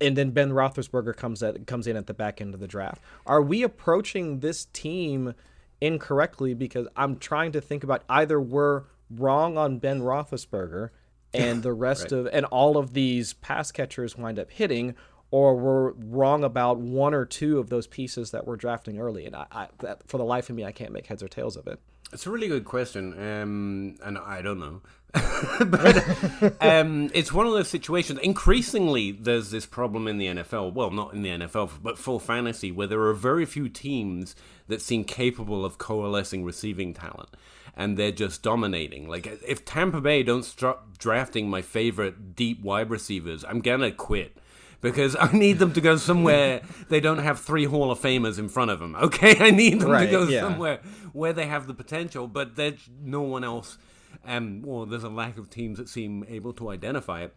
[0.02, 3.02] And then Ben Roethlisberger comes at comes in at the back end of the draft.
[3.26, 5.35] Are we approaching this team
[5.80, 6.54] incorrectly?
[6.54, 10.90] Because I'm trying to think about either we're wrong on Ben Roethlisberger,
[11.32, 12.12] and the rest right.
[12.12, 14.94] of and all of these pass catchers wind up hitting
[15.30, 19.36] or we're wrong about one or two of those pieces that we're drafting early and
[19.36, 21.66] I, I that, for the life of me I can't make heads or tails of
[21.66, 21.80] it.
[22.12, 24.82] It's a really good question, um, and I don't know.
[25.66, 28.18] but um, it's one of those situations.
[28.20, 30.72] Increasingly, there's this problem in the NFL.
[30.72, 34.34] Well, not in the NFL, but full fantasy, where there are very few teams
[34.66, 37.28] that seem capable of coalescing receiving talent
[37.76, 39.09] and they're just dominating.
[39.09, 44.37] Like if Tampa Bay don't start drafting my favorite deep wide receivers, I'm gonna quit
[44.80, 48.48] because I need them to go somewhere they don't have three Hall of Famers in
[48.48, 48.96] front of them.
[48.96, 50.40] Okay, I need them right, to go yeah.
[50.40, 50.80] somewhere
[51.12, 53.78] where they have the potential, but there's no one else.
[54.26, 57.35] Um, well, there's a lack of teams that seem able to identify it.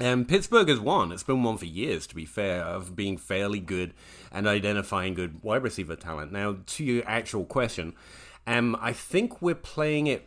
[0.00, 1.10] Um, Pittsburgh has won.
[1.10, 3.94] It's been one for years, to be fair, of being fairly good
[4.30, 6.30] and identifying good wide receiver talent.
[6.30, 7.94] Now, to your actual question,
[8.48, 10.26] um, I think we're playing it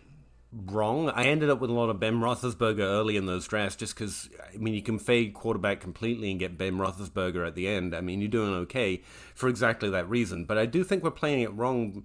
[0.53, 1.10] wrong.
[1.10, 4.29] I ended up with a lot of Ben Roethlisberger early in those drafts just because,
[4.53, 7.95] I mean, you can fade quarterback completely and get Ben Roethlisberger at the end.
[7.95, 9.01] I mean, you're doing okay
[9.34, 10.45] for exactly that reason.
[10.45, 12.03] But I do think we're playing it wrong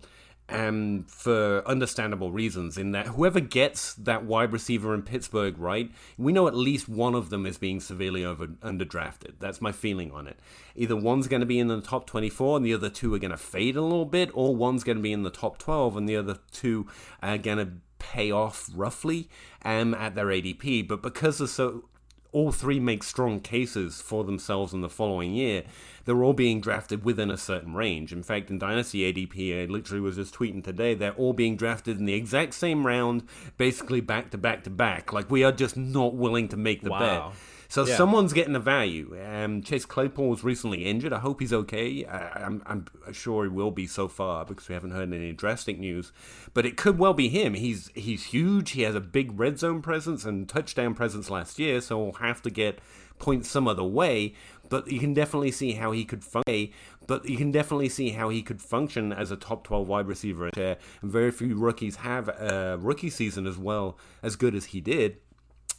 [0.48, 2.78] um, for understandable reasons.
[2.78, 7.14] In that whoever gets that wide receiver in Pittsburgh right, we know at least one
[7.14, 9.34] of them is being severely over underdrafted.
[9.40, 10.38] That's my feeling on it.
[10.74, 13.30] Either one's going to be in the top 24 and the other two are going
[13.30, 16.08] to fade a little bit, or one's going to be in the top 12 and
[16.08, 16.86] the other two
[17.22, 19.28] are going to pay off roughly
[19.64, 20.86] um, at their ADP.
[20.86, 21.84] But because they're so
[22.32, 25.64] all three make strong cases for themselves in the following year,
[26.04, 28.12] they're all being drafted within a certain range.
[28.12, 31.98] In fact, in Dynasty ADP, I literally was just tweeting today, they're all being drafted
[31.98, 33.24] in the exact same round,
[33.56, 35.12] basically back to back to back.
[35.12, 37.30] Like, we are just not willing to make the wow.
[37.30, 37.38] bet.
[37.68, 37.96] So yeah.
[37.96, 39.16] someone's getting the value.
[39.26, 41.12] Um, Chase Claypool was recently injured.
[41.12, 42.04] I hope he's okay.
[42.04, 45.32] I, am I'm, I'm sure he will be so far because we haven't heard any
[45.32, 46.12] drastic news.
[46.54, 47.54] But it could well be him.
[47.54, 48.72] He's he's huge.
[48.72, 52.42] He has a big red zone presence and touchdown presence last year, so we'll have
[52.42, 52.80] to get
[53.18, 54.34] points some other way.
[54.68, 56.70] But you can definitely see how he could function.
[57.06, 60.50] But you can definitely see how he could function as a top 12 wide receiver.
[60.56, 65.18] And very few rookies have a rookie season as well as good as he did.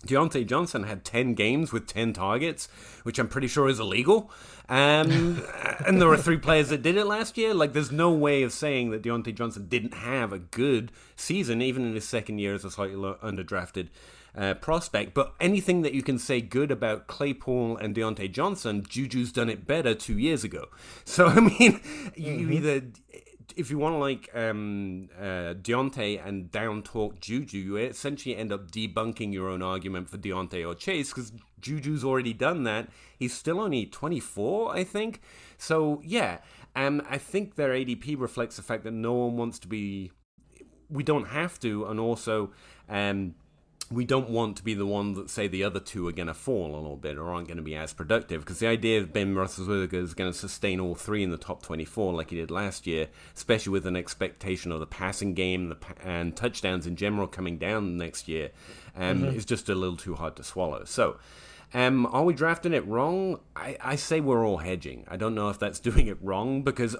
[0.06, 2.68] Diontae Johnson had 10 games with 10 targets,
[3.04, 4.32] which I'm pretty sure is illegal.
[4.70, 5.44] Um,
[5.86, 7.54] and there were three players that did it last year.
[7.54, 11.86] Like, there's no way of saying that Diontae Johnson didn't have a good season, even
[11.86, 13.88] in his second year as a slightly underdrafted
[14.38, 15.14] uh, prospect.
[15.14, 19.66] But anything that you can say good about Claypool and Diontae Johnson, Juju's done it
[19.66, 20.68] better two years ago.
[21.06, 21.82] So, I mean,
[22.16, 22.54] you mm-hmm.
[22.54, 22.82] either
[23.56, 28.52] if you want to like um, uh, Diontae and down talk Juju, you essentially end
[28.52, 31.32] up debunking your own argument for Diontae or Chase because
[31.62, 32.90] Juju's already done that.
[33.18, 35.22] He's still only 24, I think.
[35.58, 36.40] So yeah,
[36.76, 40.12] um, I think their ADP reflects the fact that no one wants to be.
[40.90, 42.52] We don't have to, and also.
[42.90, 43.36] Um,
[43.89, 46.34] we don't want to be the one that say the other two are going to
[46.34, 49.13] fall a little bit or aren't going to be as productive because the idea of
[49.13, 52.52] Ben Roethlisberger is going to sustain all three in the top 24 like he did
[52.52, 55.73] last year, especially with an expectation of the passing game
[56.04, 58.50] and touchdowns in general coming down next year,
[58.95, 59.38] um, mm-hmm.
[59.38, 60.84] is just a little too hard to swallow.
[60.84, 61.17] So,
[61.73, 63.39] um, are we drafting it wrong?
[63.56, 65.06] I, I say we're all hedging.
[65.08, 67.00] I don't know if that's doing it wrong because uh,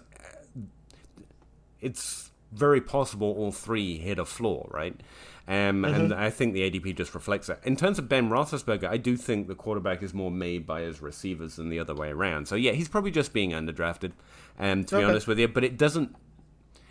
[1.82, 5.02] it's very possible all three hit a floor, right?
[5.48, 5.86] Um, mm-hmm.
[5.86, 7.62] And I think the ADP just reflects that.
[7.64, 11.02] In terms of Ben Roethlisberger, I do think the quarterback is more made by his
[11.02, 12.48] receivers than the other way around.
[12.48, 14.12] So yeah, he's probably just being underdrafted,
[14.60, 15.48] um, to be honest with you.
[15.48, 16.16] But it doesn't.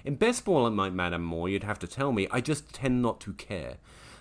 [0.05, 1.49] In best ball, it might matter more.
[1.49, 2.29] You'd have to tell me.
[2.31, 3.77] I just tend not to care.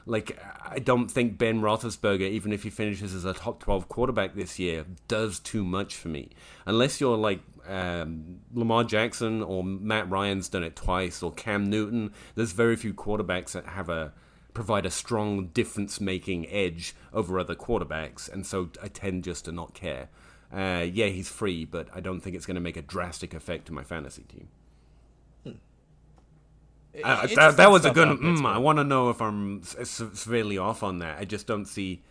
[0.07, 4.35] Like, I don't think Ben Roethlisberger, even if he finishes as a top 12 quarterback
[4.35, 6.29] this year, does too much for me.
[6.65, 12.13] Unless you're like um, Lamar Jackson or Matt Ryan's done it twice, or Cam Newton.
[12.35, 14.13] There's very few quarterbacks that have a
[14.55, 19.51] provide a strong difference making edge over other quarterbacks, and so I tend just to
[19.51, 20.09] not care.
[20.51, 23.67] Uh, yeah, he's free, but I don't think it's going to make a drastic effect
[23.67, 24.47] to my fantasy team.
[27.03, 28.07] Uh, that, that, was a good.
[28.07, 31.17] Mm, I want to know if I'm severely off on that.
[31.19, 32.01] I just don't see,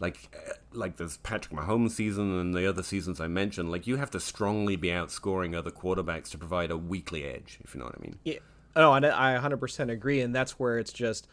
[0.00, 3.70] like, uh, like this Patrick Mahomes season and the other seasons I mentioned.
[3.70, 7.58] Like, you have to strongly be outscoring other quarterbacks to provide a weekly edge.
[7.64, 8.18] If you know what I mean.
[8.24, 8.40] Yeah.
[8.76, 11.26] No, I 100% agree, and that's where it's just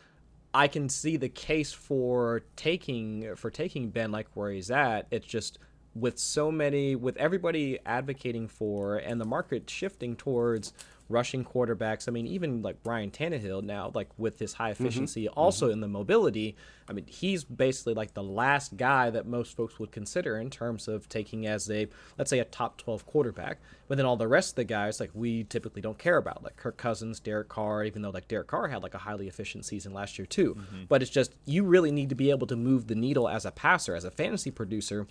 [0.56, 5.06] I can see the case for taking for taking Ben like where he's at.
[5.12, 5.60] It's just
[5.94, 10.72] with so many with everybody advocating for and the market shifting towards
[11.10, 12.08] rushing quarterbacks.
[12.08, 14.84] I mean, even like Ryan Tannehill now, like with his high mm-hmm.
[14.84, 15.40] efficiency, mm-hmm.
[15.40, 15.74] also mm-hmm.
[15.74, 16.56] in the mobility.
[16.88, 20.88] I mean, he's basically like the last guy that most folks would consider in terms
[20.88, 21.88] of taking as a,
[22.18, 23.60] let's say, a top 12 quarterback.
[23.88, 26.58] But then all the rest of the guys, like we typically don't care about, like
[26.58, 29.94] Kirk Cousins, Derek Carr, even though like Derek Carr had like a highly efficient season
[29.94, 30.56] last year too.
[30.56, 30.84] Mm-hmm.
[30.90, 33.52] But it's just, you really need to be able to move the needle as a
[33.52, 35.08] passer, as a fantasy producer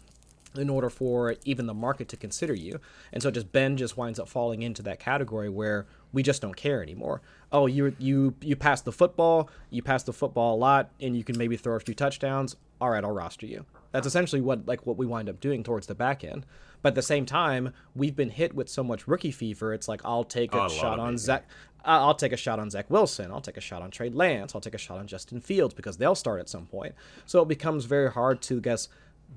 [0.56, 2.80] in order for even the market to consider you.
[3.12, 6.56] And so just Ben just winds up falling into that category where we just don't
[6.56, 7.22] care anymore.
[7.52, 11.24] Oh, you you you pass the football, you pass the football a lot, and you
[11.24, 12.56] can maybe throw a few touchdowns.
[12.80, 13.64] All right, I'll roster you.
[13.92, 16.46] That's essentially what like what we wind up doing towards the back end.
[16.82, 19.72] But at the same time, we've been hit with so much rookie fever.
[19.72, 21.46] It's like I'll take a oh, shot on Zach.
[21.84, 23.30] I'll take a shot on Zach Wilson.
[23.30, 24.54] I'll take a shot on Trey Lance.
[24.54, 26.94] I'll take a shot on Justin Fields because they'll start at some point.
[27.26, 28.88] So it becomes very hard to guess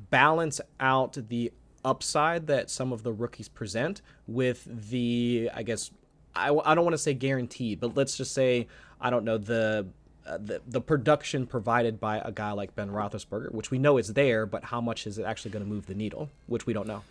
[0.10, 1.52] balance out the
[1.84, 5.92] upside that some of the rookies present with the, I guess,
[6.36, 8.68] I, I don't want to say guaranteed, but let's just say,
[9.00, 9.88] I don't know, the,
[10.26, 14.14] uh, the, the production provided by a guy like Ben Roethlisberger, which we know is
[14.14, 16.88] there, but how much is it actually going to move the needle, which we don't
[16.88, 17.04] know.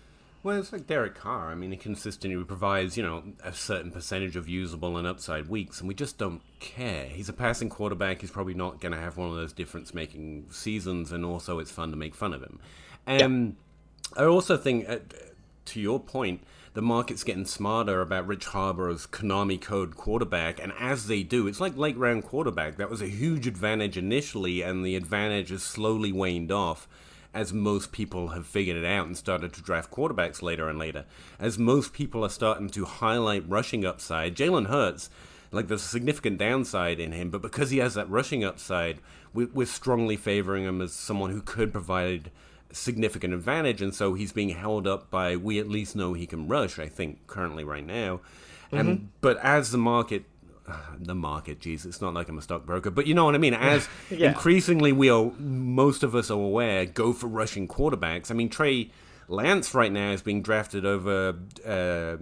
[0.43, 1.51] Well, it's like Derek Carr.
[1.51, 5.81] I mean, he consistently provides, you know, a certain percentage of usable and upside weeks,
[5.81, 7.07] and we just don't care.
[7.07, 8.21] He's a passing quarterback.
[8.21, 11.91] He's probably not going to have one of those difference-making seasons, and also it's fun
[11.91, 12.61] to make fun of him.
[13.07, 13.57] And
[14.17, 14.23] yeah.
[14.23, 14.99] I also think, uh,
[15.65, 16.43] to your point,
[16.75, 21.59] the market's getting smarter about Rich Hribar's Konami code quarterback, and as they do, it's
[21.59, 22.77] like late round quarterback.
[22.77, 26.87] That was a huge advantage initially, and the advantage has slowly waned off
[27.37, 31.05] as most people have figured it out and started to draft quarterbacks later and later.
[31.39, 35.11] As most people are starting to highlight rushing upside, Jalen Hurts,
[35.53, 39.01] like there's a significant downside in him, but because he has that rushing upside,
[39.35, 42.31] we're strongly favoring him as someone who could provide
[42.73, 46.49] significant advantage, and so he's being held up by we at least know he can
[46.49, 46.79] rush.
[46.79, 48.21] I think currently right now,
[48.73, 48.79] mm-hmm.
[48.79, 50.25] and but as the market
[50.99, 51.61] the market.
[51.61, 53.55] Geez, it's not like I'm a stockbroker, but you know what I mean.
[53.67, 54.29] As yeah.
[54.29, 58.31] increasingly we are, most of us are aware, go for rushing quarterbacks.
[58.31, 58.91] I mean, Trey
[59.29, 62.17] Lance right now is being drafted over uh,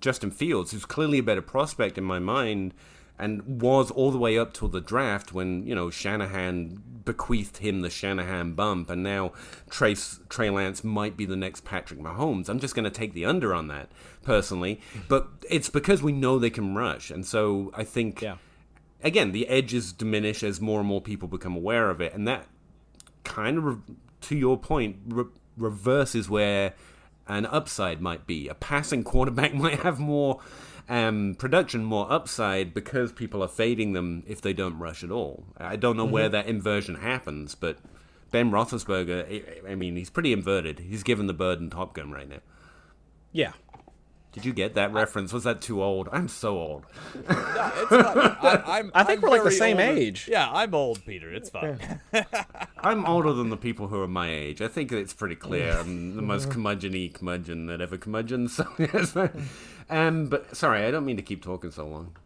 [0.00, 2.74] Justin Fields, who's clearly a better prospect in my mind
[3.18, 7.80] and was all the way up till the draft when you know Shanahan bequeathed him
[7.80, 9.32] the Shanahan bump, and now
[9.68, 9.96] Trey
[10.28, 12.48] Trey Lance might be the next Patrick Mahomes.
[12.48, 13.88] I'm just going to take the under on that
[14.22, 18.36] personally, but it's because we know they can rush, and so I think yeah.
[19.02, 22.46] again the edges diminish as more and more people become aware of it, and that
[23.24, 23.80] kind of
[24.20, 25.24] to your point re-
[25.56, 26.74] reverses where
[27.28, 28.48] an upside might be.
[28.48, 30.40] A passing quarterback might have more
[30.88, 35.44] um, production more upside because people are fading them if they don't rush at all.
[35.56, 36.12] I don't know mm-hmm.
[36.12, 37.78] where that inversion happens, but
[38.30, 40.80] Ben Roethlisberger, I mean, he's pretty inverted.
[40.80, 42.40] He's given the bird in Top Gun right now.
[43.32, 43.52] Yeah.
[44.32, 45.32] Did you get that reference?
[45.32, 46.08] Was that too old?
[46.12, 46.84] I'm so old.
[47.14, 48.68] no, it's not.
[48.68, 49.90] I, am I think I'm we're like the same older.
[49.90, 50.28] age.
[50.30, 51.32] Yeah, I'm old, Peter.
[51.32, 52.00] It's fine.
[52.78, 54.60] I'm older than the people who are my age.
[54.60, 55.72] I think it's pretty clear.
[55.78, 58.48] I'm the most curmudgeon-y curmudgeon that ever curmudgeon.
[58.58, 59.16] So, yes,
[59.90, 62.16] um, but sorry, I don't mean to keep talking so long.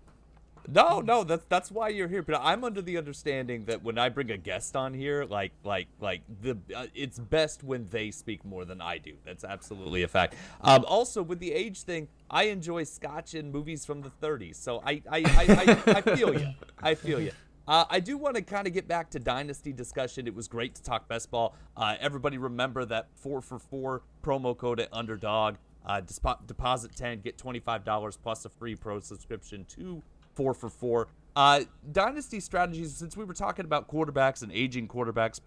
[0.68, 2.22] No, no, that's that's why you're here.
[2.22, 5.88] But I'm under the understanding that when I bring a guest on here, like like
[6.00, 9.14] like the uh, it's best when they speak more than I do.
[9.24, 10.34] That's absolutely a fact.
[10.60, 14.80] Um, also, with the age thing, I enjoy Scotch and movies from the 30s, so
[14.86, 16.48] I I I, I, I feel you.
[16.80, 17.32] I feel you.
[17.66, 20.26] Uh, I do want to kind of get back to dynasty discussion.
[20.26, 21.54] It was great to talk best ball.
[21.76, 25.56] Uh, everybody remember that four for four promo code at Underdog.
[25.84, 26.00] Uh,
[26.46, 30.02] deposit 10, get $25 plus a free pro subscription to
[30.34, 31.08] four for four.
[31.34, 32.94] Uh, dynasty strategies.
[32.94, 35.40] Since we were talking about quarterbacks and aging quarterbacks,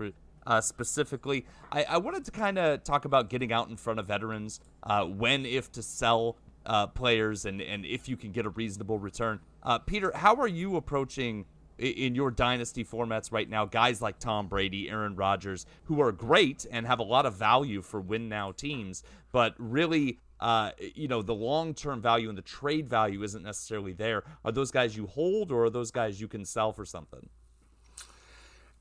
[0.48, 4.08] uh, specifically, I, I, wanted to kind of talk about getting out in front of
[4.08, 8.50] veterans, uh, when, if to sell uh, players, and and if you can get a
[8.50, 9.40] reasonable return.
[9.64, 11.46] Uh, Peter, how are you approaching?
[11.78, 16.66] in your dynasty formats right now, guys like Tom Brady, Aaron Rodgers, who are great
[16.72, 21.22] and have a lot of value for win now teams, but really uh, you know,
[21.22, 24.24] the long term value and the trade value isn't necessarily there.
[24.44, 27.30] Are those guys you hold or are those guys you can sell for something?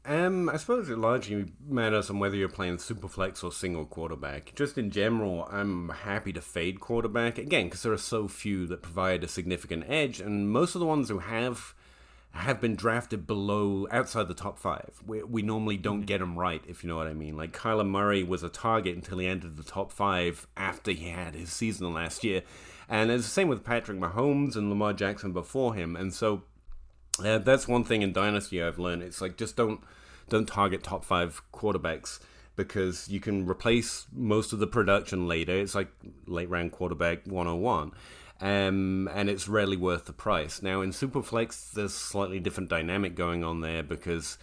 [0.07, 4.55] Um, I suppose it largely matters on whether you're playing superflex or single quarterback.
[4.55, 8.83] Just in general, I'm happy to fade quarterback again because there are so few that
[8.83, 11.75] provide a significant edge, and most of the ones who have
[12.35, 14.91] have been drafted below outside the top five.
[15.07, 16.07] We, we normally don't mm-hmm.
[16.07, 17.37] get them right, if you know what I mean.
[17.37, 21.35] Like Kyler Murray was a target until he entered the top five after he had
[21.35, 22.43] his season last year,
[22.89, 25.95] and it's the same with Patrick Mahomes and Lamar Jackson before him.
[25.95, 26.43] And so
[27.25, 29.03] uh, that's one thing in Dynasty I've learned.
[29.03, 29.81] It's like just don't
[30.29, 32.19] don't target top five quarterbacks
[32.57, 35.53] because you can replace most of the production later.
[35.53, 35.89] It's like
[36.27, 37.93] late round quarterback 101
[38.41, 40.63] um, and it's rarely worth the price.
[40.63, 44.39] Now in Superflex, there's slightly different dynamic going on there because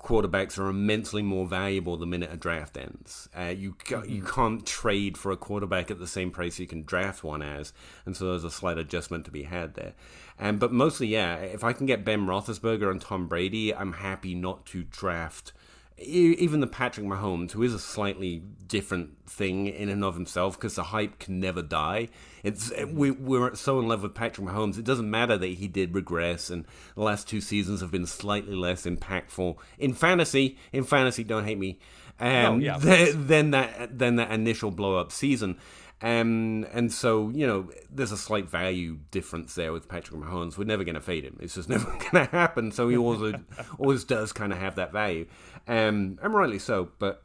[0.00, 3.28] quarterbacks are immensely more valuable the minute a draft ends.
[3.36, 4.10] Uh, you mm-hmm.
[4.10, 7.72] you can't trade for a quarterback at the same price you can draft one as,
[8.06, 9.92] and so there's a slight adjustment to be had there.
[10.38, 14.34] Um, but mostly, yeah, if I can get Ben Roethlisberger and Tom Brady, I'm happy
[14.34, 15.52] not to draft
[16.00, 20.74] even the Patrick Mahomes, who is a slightly different thing in and of himself, because
[20.74, 22.08] the hype can never die.
[22.42, 24.78] It's we we're so in love with Patrick Mahomes.
[24.78, 28.54] It doesn't matter that he did regress, and the last two seasons have been slightly
[28.54, 30.58] less impactful in fantasy.
[30.72, 31.78] In fantasy, don't hate me.
[32.18, 32.78] Um, no, yeah,
[33.14, 35.58] than that than that initial blow up season.
[36.02, 40.56] Um, and so, you know, there's a slight value difference there with Patrick Mahomes.
[40.56, 41.38] We're never going to fade him.
[41.40, 42.72] It's just never going to happen.
[42.72, 43.34] So he always,
[43.78, 45.26] always does kind of have that value.
[45.68, 46.90] Um, and rightly so.
[46.98, 47.22] But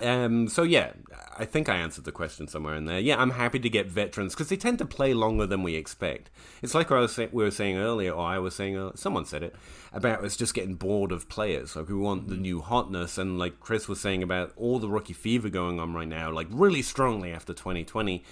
[0.00, 0.92] um, so yeah,
[1.36, 2.98] I think I answered the question somewhere in there.
[2.98, 6.30] Yeah, I'm happy to get veterans because they tend to play longer than we expect.
[6.62, 9.26] It's like I was say, we were saying earlier, or I was saying, uh, someone
[9.26, 9.54] said it
[9.92, 11.76] about us just getting bored of players.
[11.76, 15.12] Like we want the new hotness, and like Chris was saying about all the rookie
[15.12, 18.24] fever going on right now, like really strongly after 2020.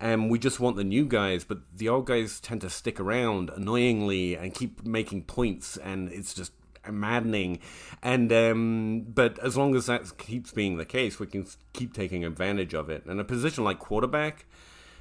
[0.00, 3.50] And we just want the new guys, but the old guys tend to stick around
[3.50, 6.52] annoyingly and keep making points, and it's just
[6.92, 7.60] maddening.
[8.02, 12.24] And um, but as long as that keeps being the case, we can keep taking
[12.24, 13.04] advantage of it.
[13.06, 14.46] And a position like quarterback,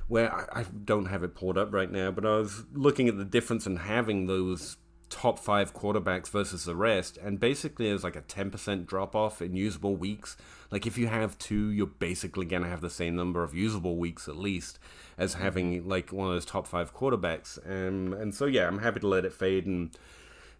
[0.07, 3.17] where I, I don't have it pulled up right now, but I was looking at
[3.17, 4.77] the difference in having those
[5.09, 9.55] top five quarterbacks versus the rest, and basically there's like a 10% drop off in
[9.55, 10.35] usable weeks.
[10.69, 13.95] Like if you have two, you're basically going to have the same number of usable
[13.95, 14.79] weeks at least
[15.17, 17.57] as having like one of those top five quarterbacks.
[17.65, 19.91] Um, and so, yeah, I'm happy to let it fade and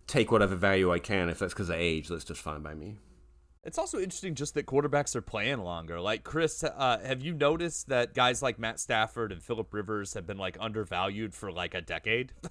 [0.08, 1.30] take whatever value I can.
[1.30, 2.95] If that's because of age, that's just fine by me.
[3.64, 5.99] It's also interesting just that quarterbacks are playing longer.
[5.99, 10.26] Like Chris, uh, have you noticed that guys like Matt Stafford and Philip Rivers have
[10.26, 12.32] been like undervalued for like a decade?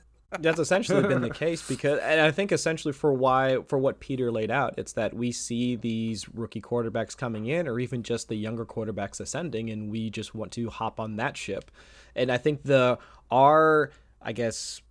[0.41, 4.31] That's essentially been the case because, and I think essentially for why, for what Peter
[4.33, 8.35] laid out, it's that we see these rookie quarterbacks coming in, or even just the
[8.35, 11.71] younger quarterbacks ascending, and we just want to hop on that ship.
[12.17, 12.99] And I think the
[13.31, 14.83] our, I guess,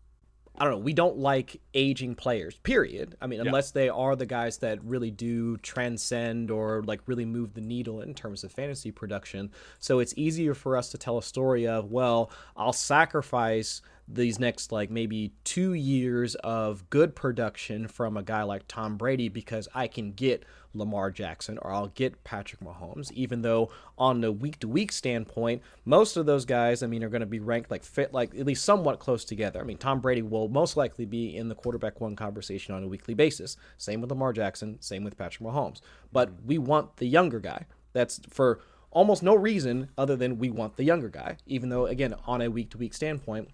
[0.57, 0.79] I don't know.
[0.79, 3.15] We don't like aging players, period.
[3.21, 3.81] I mean, unless yeah.
[3.81, 8.13] they are the guys that really do transcend or like really move the needle in
[8.13, 9.51] terms of fantasy production.
[9.79, 14.71] So it's easier for us to tell a story of, well, I'll sacrifice these next
[14.71, 19.87] like maybe two years of good production from a guy like Tom Brady because I
[19.87, 20.43] can get
[20.75, 25.61] Lamar Jackson or I'll get Patrick Mahomes, even though on the week to week standpoint,
[25.85, 28.45] most of those guys, I mean, are going to be ranked like fit, like at
[28.45, 29.59] least somewhat close together.
[29.59, 32.87] I mean, Tom Brady will most likely be in the quarterback one conversation on a
[32.87, 33.57] weekly basis.
[33.77, 35.81] Same with Lamar Jackson, same with Patrick Mahomes.
[36.11, 36.47] But mm-hmm.
[36.47, 37.65] we want the younger guy.
[37.93, 38.59] That's for
[38.91, 42.49] almost no reason other than we want the younger guy, even though, again, on a
[42.49, 43.49] week to week standpoint,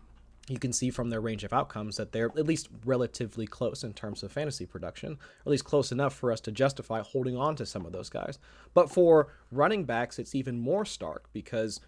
[0.52, 3.94] you can see from their range of outcomes that they're at least relatively close in
[3.94, 7.56] terms of fantasy production, or at least close enough for us to justify holding on
[7.56, 8.38] to some of those guys.
[8.74, 11.80] But for running backs, it's even more stark because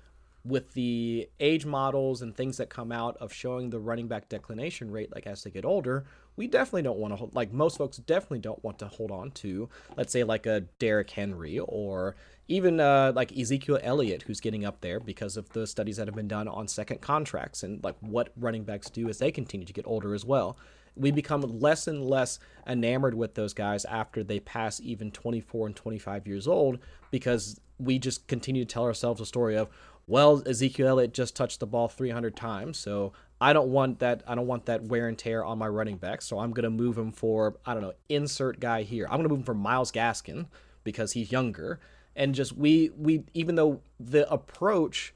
[0.45, 4.91] with the age models and things that come out of showing the running back declination
[4.91, 6.05] rate, like as they get older,
[6.35, 9.31] we definitely don't want to hold, like most folks definitely don't want to hold on
[9.31, 12.15] to, let's say, like a Derrick Henry or
[12.47, 16.15] even uh, like Ezekiel Elliott, who's getting up there because of the studies that have
[16.15, 19.73] been done on second contracts and like what running backs do as they continue to
[19.73, 20.57] get older as well.
[20.95, 25.75] We become less and less enamored with those guys after they pass even 24 and
[25.75, 26.79] 25 years old
[27.11, 29.69] because we just continue to tell ourselves a story of,
[30.05, 34.21] well, Ezekiel Elliott just touched the ball 300 times, so I don't want that.
[34.27, 36.21] I don't want that wear and tear on my running back.
[36.21, 39.05] So I'm gonna move him for I don't know insert guy here.
[39.09, 40.47] I'm gonna move him for Myles Gaskin
[40.83, 41.79] because he's younger
[42.15, 45.13] and just we we even though the approach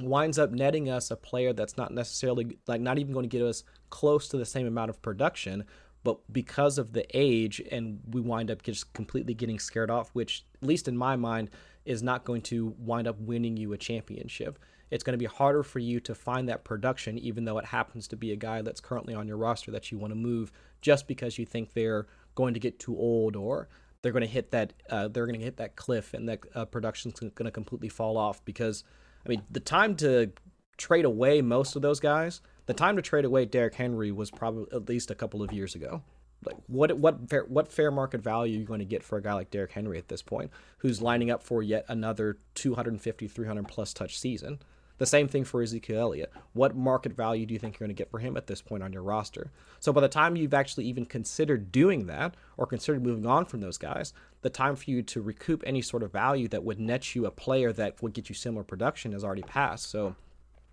[0.00, 3.42] winds up netting us a player that's not necessarily like not even going to get
[3.42, 5.64] us close to the same amount of production
[6.02, 10.44] but because of the age and we wind up just completely getting scared off which
[10.62, 11.50] at least in my mind
[11.84, 14.58] is not going to wind up winning you a championship.
[14.90, 18.08] It's going to be harder for you to find that production even though it happens
[18.08, 21.06] to be a guy that's currently on your roster that you want to move just
[21.06, 23.68] because you think they're going to get too old or
[24.02, 26.64] they're going to hit that uh, they're going to hit that cliff and that uh,
[26.64, 28.84] production's going to completely fall off because
[29.24, 30.32] I mean the time to
[30.76, 32.40] trade away most of those guys
[32.70, 35.74] the time to trade away Derrick Henry was probably at least a couple of years
[35.74, 36.02] ago.
[36.44, 39.22] Like what what fair, what fair market value are you going to get for a
[39.22, 43.66] guy like Derrick Henry at this point who's lining up for yet another 250 300
[43.66, 44.60] plus touch season
[45.00, 46.30] the same thing for Ezekiel Elliott.
[46.52, 48.82] What market value do you think you're going to get for him at this point
[48.82, 49.50] on your roster?
[49.78, 53.62] So by the time you've actually even considered doing that or considered moving on from
[53.62, 57.14] those guys, the time for you to recoup any sort of value that would net
[57.14, 59.88] you a player that would get you similar production has already passed.
[59.88, 60.16] So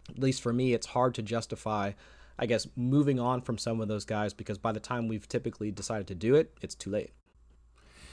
[0.10, 1.94] at least for me, it's hard to justify
[2.38, 5.72] I guess moving on from some of those guys because by the time we've typically
[5.72, 7.12] decided to do it, it's too late.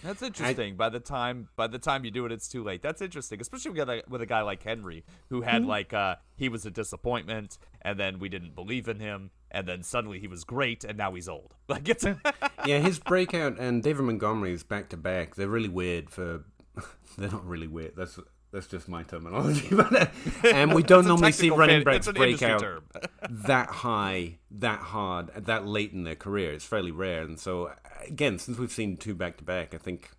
[0.05, 0.75] That's interesting.
[0.75, 2.83] I, by the time by the time you do it, it's too late.
[2.83, 5.71] That's interesting, especially with a, with a guy like Henry, who had mm-hmm.
[5.71, 9.83] like uh, he was a disappointment, and then we didn't believe in him, and then
[9.83, 11.55] suddenly he was great, and now he's old.
[11.67, 12.05] Like it's
[12.67, 15.35] yeah, his breakout and David Montgomery's back to back.
[15.35, 16.45] They're really weird for.
[17.19, 17.95] They're not really weird.
[17.97, 18.19] That's
[18.55, 20.07] that's just my terminology, uh,
[20.45, 22.65] and we don't normally see running backs break out
[23.29, 26.53] that high, that hard, that late in their career.
[26.53, 27.73] It's fairly rare, and so
[28.07, 30.11] again, since we've seen two back to back, I think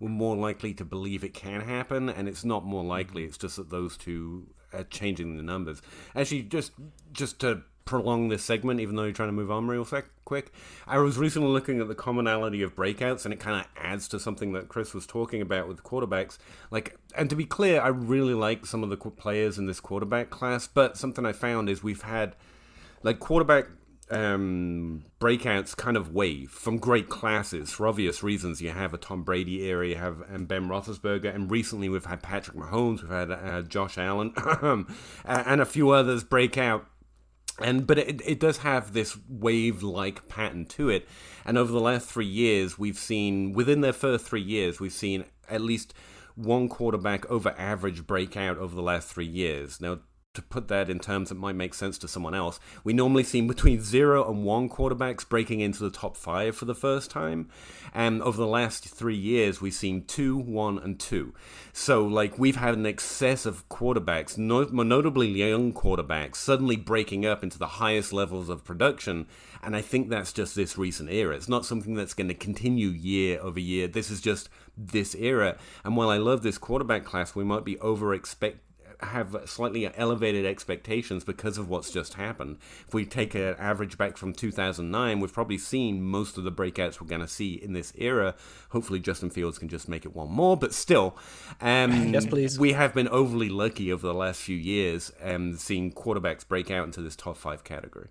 [0.00, 3.24] we're more likely to believe it can happen, and it's not more likely.
[3.24, 5.82] It's just that those two are changing the numbers.
[6.16, 6.72] Actually, just
[7.12, 9.86] just to prolong this segment, even though you're trying to move on real
[10.24, 10.52] quick.
[10.86, 14.20] I was recently looking at the commonality of breakouts, and it kind of adds to
[14.20, 16.38] something that Chris was talking about with quarterbacks.
[16.70, 20.30] Like, and to be clear, I really like some of the players in this quarterback
[20.30, 22.36] class, but something I found is we've had
[23.02, 23.66] like quarterback
[24.12, 28.60] um, breakouts kind of wave from great classes for obvious reasons.
[28.60, 32.22] You have a Tom Brady era, you have and Ben Roethlisberger, and recently we've had
[32.22, 34.34] Patrick Mahomes, we've had uh, Josh Allen,
[35.24, 36.86] and a few others break out.
[37.60, 41.08] And but it, it does have this wave-like pattern to it.
[41.44, 45.24] And over the last three years, we've seen within their first three years, we've seen
[45.48, 45.92] at least
[46.34, 49.80] one quarterback over average breakout over the last three years.
[49.80, 49.98] Now,
[50.34, 53.42] to put that in terms that might make sense to someone else, we normally see
[53.42, 57.50] between zero and one quarterbacks breaking into the top five for the first time.
[57.92, 61.34] And over the last three years, we've seen two, one, and two.
[61.74, 67.42] So, like, we've had an excess of quarterbacks, no, notably young quarterbacks, suddenly breaking up
[67.42, 69.26] into the highest levels of production.
[69.62, 71.36] And I think that's just this recent era.
[71.36, 73.86] It's not something that's going to continue year over year.
[73.86, 75.58] This is just this era.
[75.84, 78.60] And while I love this quarterback class, we might be over expect
[79.02, 82.58] have slightly elevated expectations because of what's just happened.
[82.86, 87.00] If we take an average back from 2009, we've probably seen most of the breakouts
[87.00, 88.34] we're going to see in this era.
[88.70, 91.16] Hopefully, Justin Fields can just make it one more, but still,
[91.60, 92.58] um, yes, please.
[92.58, 96.84] We have been overly lucky over the last few years, um, seeing quarterbacks break out
[96.84, 98.08] into this top five category.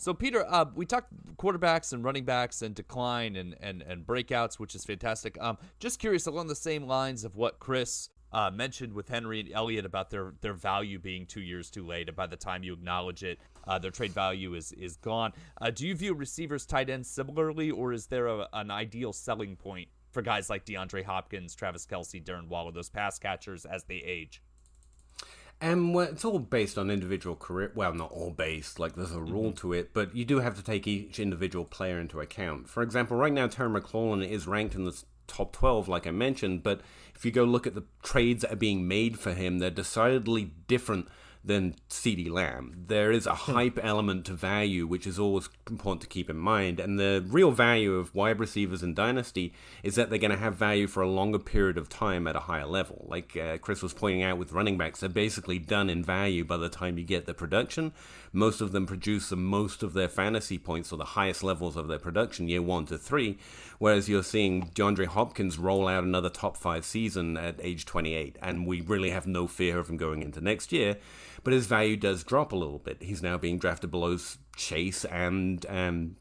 [0.00, 4.54] So Peter, uh, we talked quarterbacks and running backs and decline and, and, and breakouts,
[4.54, 5.36] which is fantastic.
[5.38, 9.50] Um, just curious along the same lines of what Chris uh, mentioned with Henry and
[9.52, 12.72] Elliott about their their value being two years too late, and by the time you
[12.72, 15.32] acknowledge it, uh, their trade value is is gone.
[15.60, 19.56] Uh, do you view receivers, tight ends similarly, or is there a, an ideal selling
[19.56, 23.96] point for guys like DeAndre Hopkins, Travis Kelce, Darren Waller, those pass catchers as they
[23.96, 24.42] age?
[25.62, 27.70] And well, it's all based on individual career.
[27.74, 29.60] Well, not all based, like there's a rule mm-hmm.
[29.60, 32.68] to it, but you do have to take each individual player into account.
[32.68, 36.62] For example, right now, Terry McLaurin is ranked in the top 12, like I mentioned,
[36.62, 36.80] but
[37.20, 40.52] if you go look at the trades that are being made for him, they're decidedly
[40.68, 41.06] different
[41.42, 42.84] than CeeDee Lamb.
[42.86, 43.52] There is a hmm.
[43.52, 46.78] hype element to value, which is always important to keep in mind.
[46.78, 50.54] And the real value of wide receivers in Dynasty is that they're going to have
[50.54, 53.06] value for a longer period of time at a higher level.
[53.08, 56.58] Like uh, Chris was pointing out with running backs, they're basically done in value by
[56.58, 57.92] the time you get the production.
[58.32, 61.88] Most of them produce the most of their fantasy points or the highest levels of
[61.88, 63.38] their production year one to three,
[63.78, 68.66] whereas you're seeing DeAndre Hopkins roll out another top five season at age 28, and
[68.66, 70.96] we really have no fear of him going into next year
[71.44, 73.02] but his value does drop a little bit.
[73.02, 74.18] He's now being drafted below
[74.56, 76.16] Chase and um,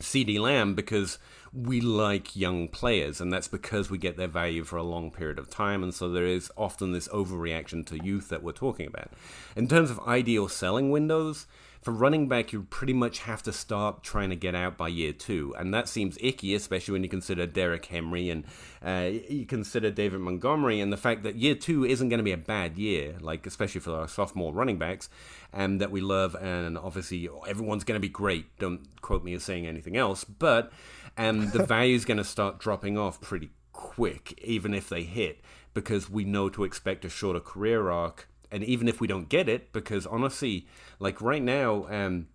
[0.00, 1.18] CeeDee Lamb because
[1.52, 5.38] we like young players, and that's because we get their value for a long period
[5.38, 9.10] of time, and so there is often this overreaction to youth that we're talking about.
[9.56, 11.46] In terms of ideal selling windows,
[11.82, 15.12] for running back, you pretty much have to start trying to get out by year
[15.12, 18.44] two, and that seems icky, especially when you consider Derrick Henry and
[18.84, 22.32] uh, you consider David Montgomery, and the fact that year two isn't going to be
[22.32, 25.08] a bad year, like especially for our sophomore running backs,
[25.52, 28.58] and um, that we love, and obviously everyone's going to be great.
[28.58, 30.72] Don't quote me as saying anything else, but
[31.16, 35.40] um, the value is going to start dropping off pretty quick, even if they hit,
[35.74, 39.48] because we know to expect a shorter career arc and even if we don't get
[39.48, 40.66] it, because honestly,
[40.98, 42.28] like right now, um,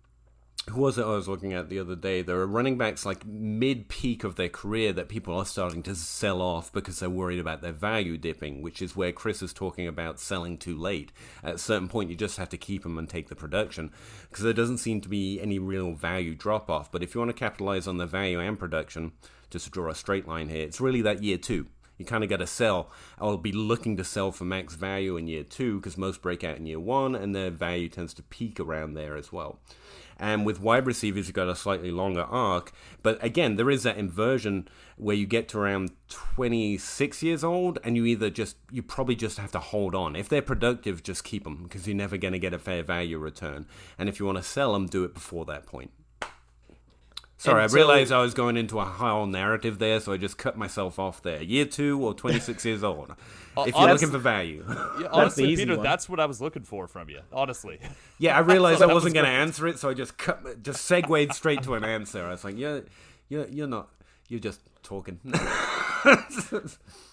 [0.70, 2.22] who was it I was looking at the other day?
[2.22, 5.94] There are running backs like mid peak of their career that people are starting to
[5.94, 9.86] sell off because they're worried about their value dipping, which is where Chris is talking
[9.86, 11.12] about selling too late.
[11.42, 13.90] At a certain point, you just have to keep them and take the production
[14.30, 16.90] because there doesn't seem to be any real value drop off.
[16.90, 19.12] But if you want to capitalize on the value and production,
[19.50, 21.66] just to draw a straight line here, it's really that year two
[21.98, 22.90] you kind of got to sell.
[23.18, 26.56] I'll be looking to sell for max value in year two because most break out
[26.56, 29.58] in year one, and their value tends to peak around there as well.
[30.18, 32.72] And with wide receivers, you've got a slightly longer arc.
[33.02, 37.96] But again, there is that inversion where you get to around 26 years old and
[37.96, 40.14] you either just, you probably just have to hold on.
[40.14, 43.18] If they're productive, just keep them because you're never going to get a fair value
[43.18, 43.66] return.
[43.98, 45.90] And if you want to sell them, do it before that point.
[47.44, 50.38] Sorry, and I realized I was going into a whole narrative there, so I just
[50.38, 51.42] cut myself off there.
[51.42, 53.14] Year two or 26 years old.
[53.56, 54.64] If you're looking for value.
[54.68, 55.84] Yeah, honestly, Peter, one.
[55.84, 57.78] that's what I was looking for from you, honestly.
[58.18, 60.62] Yeah, I realized so I wasn't was going to answer it, so I just cut,
[60.62, 62.24] just segued straight to an answer.
[62.26, 62.80] I was like, yeah,
[63.28, 63.90] you're, you're not,
[64.28, 65.20] you're just talking.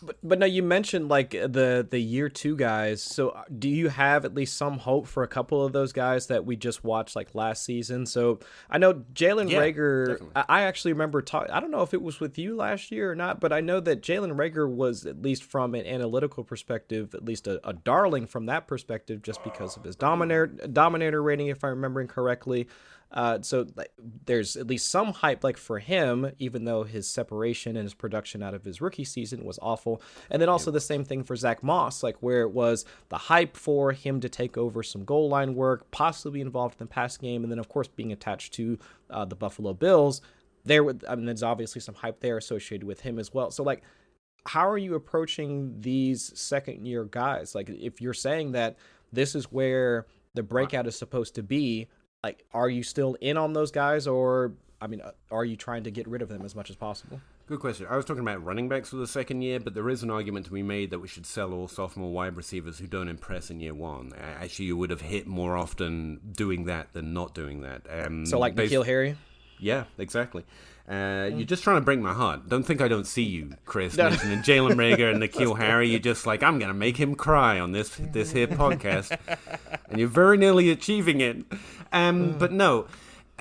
[0.02, 3.02] but but now you mentioned like the the year two guys.
[3.02, 6.28] So uh, do you have at least some hope for a couple of those guys
[6.28, 8.06] that we just watched like last season?
[8.06, 8.40] So
[8.70, 10.32] I know Jalen yeah, Reagor.
[10.36, 11.52] I actually remember talking.
[11.52, 13.80] I don't know if it was with you last year or not, but I know
[13.80, 18.28] that Jalen Reagor was at least from an analytical perspective, at least a, a darling
[18.28, 22.68] from that perspective, just because of his dominator dominator rating, if I'm remembering correctly.
[23.14, 23.92] Uh, so like,
[24.26, 28.42] there's at least some hype like for him, even though his separation and his production
[28.42, 30.02] out of his rookie season was awful.
[30.30, 33.58] And then also the same thing for Zach Moss, like where it was the hype
[33.58, 37.44] for him to take over some goal line work, possibly involved in the pass game,
[37.44, 40.22] and then of course being attached to uh, the Buffalo Bills.
[40.64, 43.52] There, I mean, there's obviously some hype there associated with him as well.
[43.52, 43.84] So like,
[44.46, 47.54] how are you approaching these second year guys?
[47.56, 48.78] Like, if you're saying that
[49.12, 51.88] this is where the breakout is supposed to be
[52.24, 55.84] like are you still in on those guys or I mean, uh, are you trying
[55.84, 57.22] to get rid of them as much as possible?
[57.46, 57.86] Good question.
[57.90, 60.46] I was talking about running backs for the second year, but there is an argument
[60.48, 63.60] to be made that we should sell all sophomore wide receivers who don't impress in
[63.60, 64.14] year one.
[64.18, 67.86] Actually, you would have hit more often doing that than not doing that.
[67.90, 69.18] Um, so, like N'Keal Harry?
[69.60, 70.44] Yeah, exactly.
[70.88, 71.38] Uh, mm.
[71.38, 72.50] You're just trying to break my heart.
[72.50, 73.96] Don't think I don't see you, Chris.
[73.96, 74.10] No.
[74.10, 75.90] Mentioning Jalen Reagor and N'Keal Harry.
[75.90, 79.18] You're just like, I'm going to make him cry on this this here podcast.
[79.90, 81.38] and you're very nearly achieving it.
[81.94, 82.40] Um, mm.
[82.40, 82.88] But no,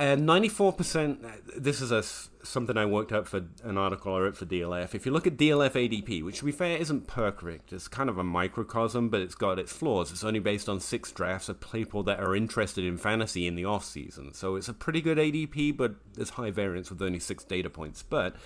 [0.00, 1.18] uh, 94%,
[1.58, 2.02] this is a,
[2.42, 4.94] something I worked out for an article I wrote for DLF.
[4.94, 8.16] If you look at DLF ADP, which to be fair isn't perfect, it's kind of
[8.16, 10.10] a microcosm, but it's got its flaws.
[10.10, 13.66] It's only based on six drafts of people that are interested in fantasy in the
[13.66, 14.32] off season.
[14.32, 18.02] So it's a pretty good ADP, but there's high variance with only six data points.
[18.02, 18.36] But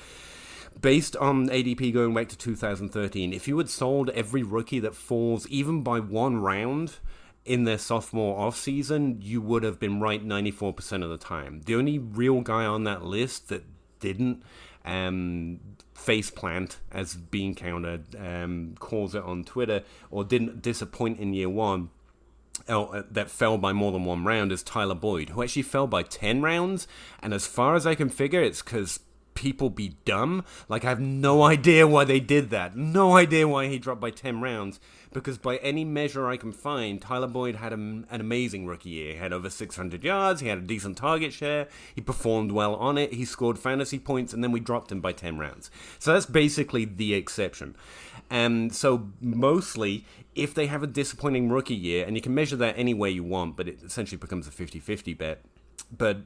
[0.81, 5.47] based on ADP going back to 2013, if you had sold every rookie that falls
[5.47, 6.97] even by one round,
[7.45, 11.61] in their sophomore off season, you would have been right 94% of the time.
[11.67, 13.65] The only real guy on that list that
[14.01, 14.43] didn't
[14.85, 15.61] um,
[15.95, 21.49] face plant, as being counted, um, calls it on Twitter, or didn't disappoint in year
[21.49, 21.91] one,
[22.69, 26.03] uh, that fell by more than one round is Tyler Boyd, who actually fell by
[26.03, 26.87] 10 rounds.
[27.23, 29.01] And as far as I can figure, it's because
[29.35, 30.45] people be dumb.
[30.69, 32.77] Like, I have no idea why they did that.
[32.77, 34.81] No idea why he dropped by 10 rounds
[35.15, 39.13] because by any measure I can find, Tyler Boyd had a, an amazing rookie year.
[39.15, 42.99] He had over 600 yards, he had a decent target share, he performed well on
[42.99, 45.71] it, he scored fantasy points, and then we dropped him by 10 rounds.
[45.99, 47.77] So that's basically the exception.
[48.29, 50.05] And so, mostly,
[50.35, 53.23] if they have a disappointing rookie year, and you can measure that any way you
[53.25, 55.43] want, but it essentially becomes a 50 50 bet.
[55.97, 56.19] But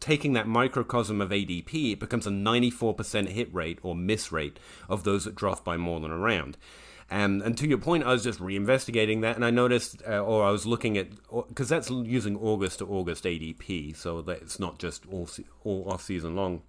[0.00, 4.58] taking that microcosm of ADP, it becomes a 94% hit rate or miss rate
[4.88, 6.56] of those that drop by more than a round.
[7.10, 10.44] And and to your point, I was just reinvestigating that, and I noticed, uh, or
[10.44, 11.08] I was looking at,
[11.48, 15.28] because that's using August to August ADP, so that it's not just all
[15.64, 16.62] all off season long.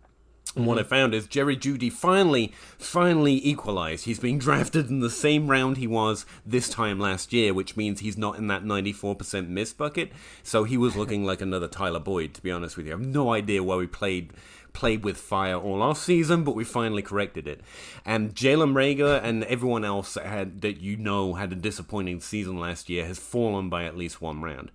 [0.55, 0.89] And what I mm-hmm.
[0.89, 4.05] found is Jerry Jeudy finally, finally equalized.
[4.05, 8.01] He's being drafted in the same round he was this time last year, which means
[8.01, 10.11] he's not in that 94% miss bucket.
[10.43, 12.93] So he was looking like another Tyler Boyd, to be honest with you.
[12.93, 14.33] I have no idea why we played
[14.73, 17.61] played with fire all off season, but we finally corrected it.
[18.05, 22.59] And Jalen Reagor and everyone else that had that you know had a disappointing season
[22.59, 24.71] last year has fallen by at least one round.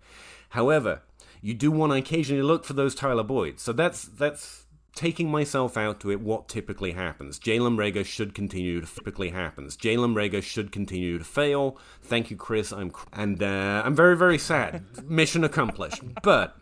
[0.51, 1.03] However,
[1.41, 3.61] you do want to occasionally look for those Tyler Boyd.
[3.61, 4.66] So that's that's
[4.97, 7.39] taking myself out to it, what typically happens.
[7.39, 9.77] Jalen Reagor should continue to typically happens.
[9.77, 11.79] Jalen Reagor should continue to fail.
[12.03, 12.73] Thank you, Chris.
[12.73, 14.83] I'm and uh, I'm very very sad.
[15.09, 16.03] Mission accomplished.
[16.23, 16.57] But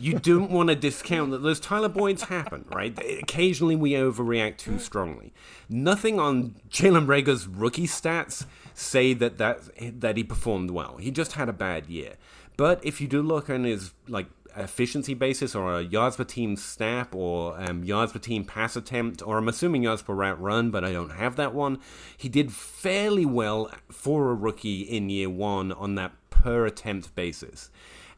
[0.00, 2.98] you don't want to discount that those Tyler Boyds happen, right?
[3.22, 5.32] Occasionally we overreact too strongly.
[5.68, 9.60] Nothing on Jalen Reagor's rookie stats say that that
[10.00, 10.96] that he performed well.
[10.96, 12.14] He just had a bad year.
[12.56, 14.26] But if you do look on his like
[14.56, 19.22] efficiency basis or a yards per team snap or um, yards per team pass attempt,
[19.22, 21.78] or I'm assuming yards per route run, but I don't have that one.
[22.16, 27.70] He did fairly well for a rookie in year one on that per attempt basis.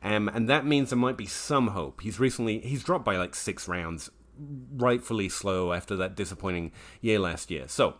[0.03, 2.01] Um, and that means there might be some hope.
[2.01, 4.11] He's recently he's dropped by like six rounds,
[4.74, 7.68] rightfully slow after that disappointing year last year.
[7.68, 7.97] So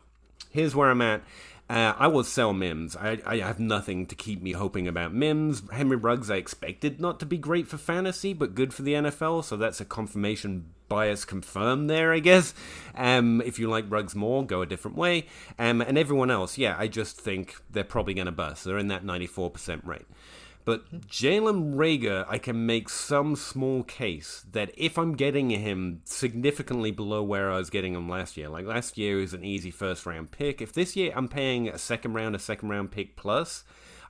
[0.51, 1.23] here's where I'm at.
[1.71, 2.97] Uh, I will sell Mims.
[2.97, 5.63] I, I have nothing to keep me hoping about Mims.
[5.71, 9.45] Henry Ruggs, I expected not to be great for fantasy, but good for the NFL,
[9.45, 12.55] so that's a confirmation bias confirmed there, I guess.
[12.97, 15.29] Um, if you like Ruggs more, go a different way.
[15.61, 18.65] Um, and everyone else, yeah, I just think they're probably going to bust.
[18.65, 20.07] They're in that 94% rate.
[20.65, 26.91] But Jalen Reagor, I can make some small case that if I'm getting him significantly
[26.91, 30.05] below where I was getting him last year, like last year is an easy first
[30.05, 30.61] round pick.
[30.61, 33.65] If this year I'm paying a second round, a second round pick plus,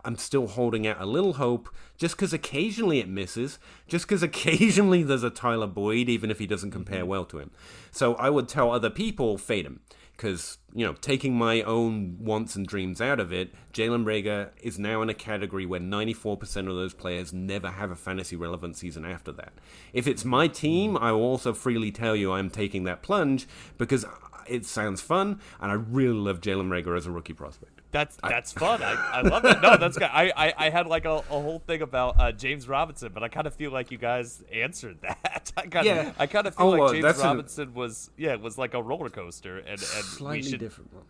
[0.04, 5.02] I'm still holding out a little hope just because occasionally it misses, just because occasionally
[5.02, 7.08] there's a Tyler Boyd, even if he doesn't compare mm-hmm.
[7.08, 7.50] well to him.
[7.92, 9.80] So I would tell other people, fade him
[10.20, 14.78] because you know, taking my own wants and dreams out of it, Jalen Reagor is
[14.78, 19.06] now in a category where 94% of those players never have a fantasy relevant season
[19.06, 19.54] after that.
[19.94, 23.48] If it's my team, I will also freely tell you I'm taking that plunge
[23.78, 24.10] because uh,
[24.46, 27.79] it sounds fun, and I really love Jalen Reagor as a rookie prospect.
[27.92, 28.82] That's that's I, fun.
[28.82, 29.60] I, I love that.
[29.62, 30.08] No, that's good.
[30.12, 33.28] I, I, I had like a, a whole thing about uh, James Robinson, but I
[33.28, 35.52] kind of feel like you guys answered that.
[35.56, 36.12] I kind yeah.
[36.18, 39.10] I kind of feel oh, like James Robinson a, was yeah was like a roller
[39.10, 41.04] coaster and and slightly should, different one.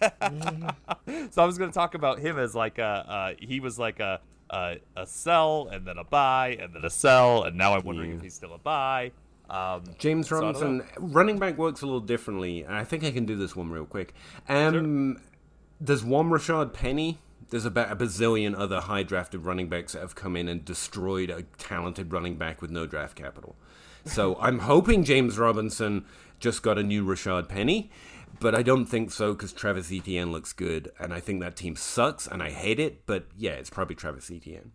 [1.30, 4.00] so I was going to talk about him as like a uh, he was like
[4.00, 7.84] a, a a sell and then a buy and then a sell and now I'm
[7.84, 8.16] wondering yeah.
[8.16, 9.12] if he's still a buy.
[9.48, 12.64] Um, James so Robinson, running back works a little differently.
[12.68, 14.14] I think I can do this one real quick.
[14.48, 15.22] Um, sure
[15.80, 17.18] there's one Rashaad Penny.
[17.48, 21.30] There's about a bazillion other high drafted running backs that have come in and destroyed
[21.30, 23.56] a talented running back with no draft capital.
[24.04, 26.04] So I'm hoping James Robinson
[26.38, 27.90] just got a new Rashaad Penny,
[28.38, 31.74] but I don't think so because Travis Etienne looks good, and I think that team
[31.74, 33.06] sucks, and I hate it.
[33.06, 34.72] But yeah, it's probably Travis Etienne.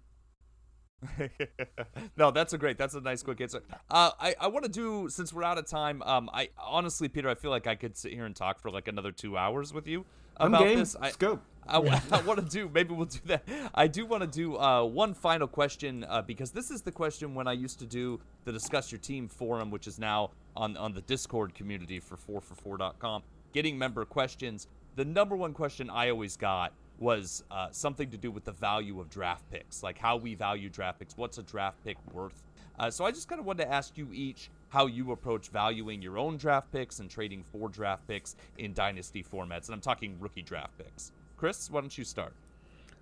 [2.17, 2.77] no, that's a great.
[2.77, 3.61] That's a nice quick answer.
[3.89, 6.01] Uh, I I want to do since we're out of time.
[6.01, 8.87] Um, I honestly, Peter, I feel like I could sit here and talk for like
[8.87, 10.05] another two hours with you
[10.38, 10.95] about this.
[10.99, 11.39] Let's I, go.
[11.67, 11.77] I,
[12.11, 12.69] I want to do.
[12.73, 13.47] Maybe we'll do that.
[13.73, 17.33] I do want to do uh, one final question uh, because this is the question
[17.33, 20.93] when I used to do the discuss your team forum, which is now on on
[20.93, 23.23] the Discord community for 4for4.com.
[23.53, 24.67] Getting member questions.
[24.95, 28.99] The number one question I always got was uh, something to do with the value
[29.01, 31.17] of draft picks, like how we value draft picks.
[31.17, 32.41] What's a draft pick worth?
[32.79, 36.01] Uh, so I just kind of wanted to ask you each how you approach valuing
[36.01, 39.67] your own draft picks and trading for draft picks in dynasty formats.
[39.67, 41.13] And I'm talking rookie draft picks.
[41.38, 42.34] Chris, why don't you start?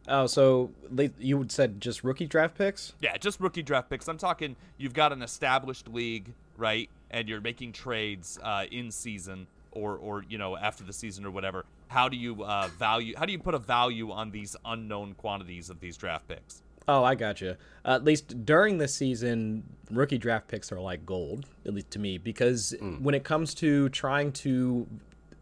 [0.08, 0.70] Oh, so
[1.18, 2.94] you said just rookie draft picks?
[3.02, 4.08] Yeah, just rookie draft picks.
[4.08, 6.92] I'm talking you've got an established league, right?
[7.10, 11.32] And you're making trades uh, in season or or you know after the season or
[11.32, 11.66] whatever.
[11.88, 13.16] How do you uh, value?
[13.18, 16.63] How do you put a value on these unknown quantities of these draft picks?
[16.88, 17.56] Oh, I got you.
[17.86, 22.00] Uh, at least during the season, rookie draft picks are like gold, at least to
[22.00, 23.00] me, because mm.
[23.02, 24.88] when it comes to trying to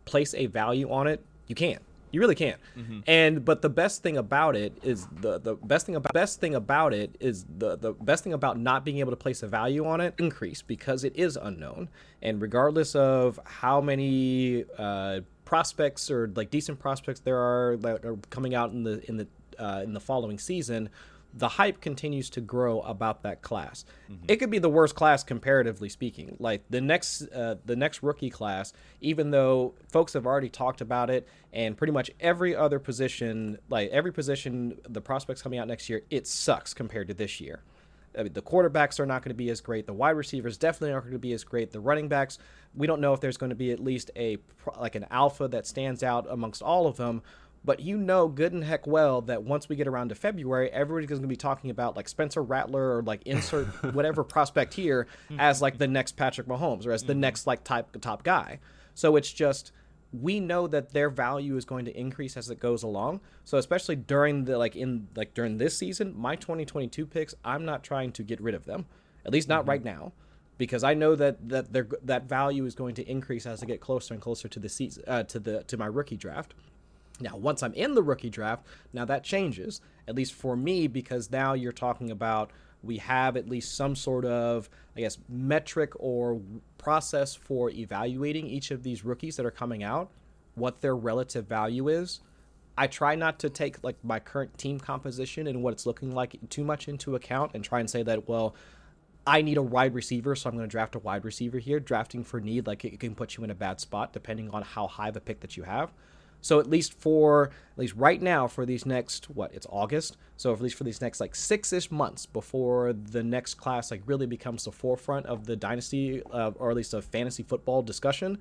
[0.06, 1.82] place a value on it, you can't.
[2.12, 2.60] You really can't.
[2.78, 3.00] Mm-hmm.
[3.08, 6.56] And but the best thing about it is the the best thing about best thing
[6.56, 9.86] about it is the the best thing about not being able to place a value
[9.86, 11.90] on it increase because it is unknown.
[12.22, 18.18] And regardless of how many uh, prospects or like decent prospects there are that are
[18.30, 19.28] coming out in the in the
[19.58, 20.90] uh, in the following season,
[21.34, 23.86] the hype continues to grow about that class.
[24.12, 24.26] Mm-hmm.
[24.28, 26.36] It could be the worst class comparatively speaking.
[26.40, 31.10] Like the next uh, the next rookie class, even though folks have already talked about
[31.10, 35.90] it, and pretty much every other position, like every position, the prospects coming out next
[35.90, 37.62] year, it sucks compared to this year.
[38.18, 39.86] I mean, the quarterbacks are not going to be as great.
[39.88, 41.72] The wide receivers definitely aren't going to be as great.
[41.72, 42.38] The running backs,
[42.76, 44.38] we don't know if there's going to be at least a
[44.78, 47.22] like an alpha that stands out amongst all of them
[47.64, 51.10] But you know good and heck well that once we get around to February, everybody's
[51.10, 55.08] going to be talking about like Spencer Rattler or like insert whatever prospect here
[55.38, 58.60] as like the next Patrick Mahomes or as the next like type top guy.
[58.96, 59.72] So it's just
[60.12, 63.22] we know that their value is going to increase as it goes along.
[63.46, 67.84] So especially during the like in like during this season, my 2022 picks, I'm not
[67.84, 68.88] trying to get rid of them.
[69.24, 70.14] At least not right now
[70.58, 73.82] because I know that that their that value is going to increase as I get
[73.82, 76.54] closer and closer to the season uh, to the to my rookie draft.
[77.22, 81.32] Now, once I'm in the rookie draft, now that changes, at least for me, because
[81.32, 82.52] now you're talking about
[82.84, 86.42] we have at least some sort of, I guess, metric or
[86.78, 90.10] process for evaluating each of these rookies that are coming out,
[90.56, 92.22] what their relative value is.
[92.78, 96.38] I try not to take like my current team composition and what it's looking like
[96.50, 98.56] too much into account and try and say that, well,
[99.28, 101.80] I need a wide receiver, so I'm going to draft a wide receiver here.
[101.80, 104.88] Drafting for need, like it can put you in a bad spot depending on how
[104.88, 105.92] high of a pick that you have.
[106.42, 110.18] So at least for at least right now for these next what it's August.
[110.38, 114.02] So at least for these next like six ish months before the next class like
[114.06, 118.38] really becomes the forefront of the dynasty uh, or at least a fantasy football discussion.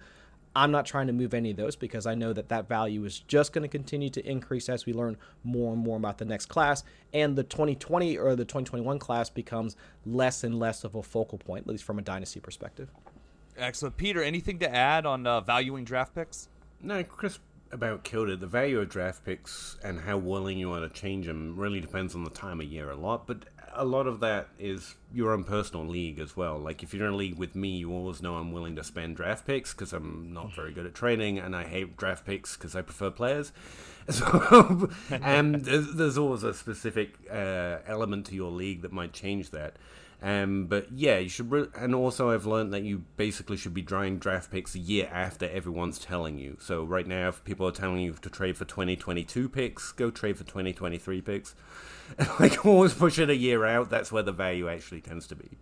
[0.55, 3.21] I'm not trying to move any of those because I know that that value is
[3.21, 6.47] just going to continue to increase as we learn more and more about the next
[6.47, 6.83] class.
[7.13, 11.67] And the 2020 or the 2021 class becomes less and less of a focal point,
[11.67, 12.91] at least from a dynasty perspective.
[13.57, 13.97] Excellent.
[13.97, 16.49] Peter, anything to add on uh, valuing draft picks?
[16.83, 17.39] No, Chris
[17.73, 18.41] about killed it.
[18.41, 22.15] The value of draft picks and how willing you are to change them really depends
[22.15, 25.45] on the time of year a lot, but a lot of that is your own
[25.45, 26.59] personal league as well.
[26.59, 29.17] Like if you're in a league with me, you always know I'm willing to spend
[29.17, 32.75] draft picks because I'm not very good at trading, and I hate draft picks because
[32.75, 33.53] I prefer players.
[34.11, 39.51] So, and there's, there's, always a specific uh, element to your league that might change
[39.51, 39.77] that.
[40.23, 41.51] Um, but yeah, you should.
[41.51, 45.09] Re- and also, I've learned that you basically should be drawing draft picks a year
[45.11, 46.59] after everyone's telling you.
[46.61, 50.37] So right now, if people are telling you to trade for 2022 picks, go trade
[50.37, 51.55] for 2023 picks.
[52.41, 53.89] like always push it a year out.
[53.89, 55.59] That's where the value actually tends to be.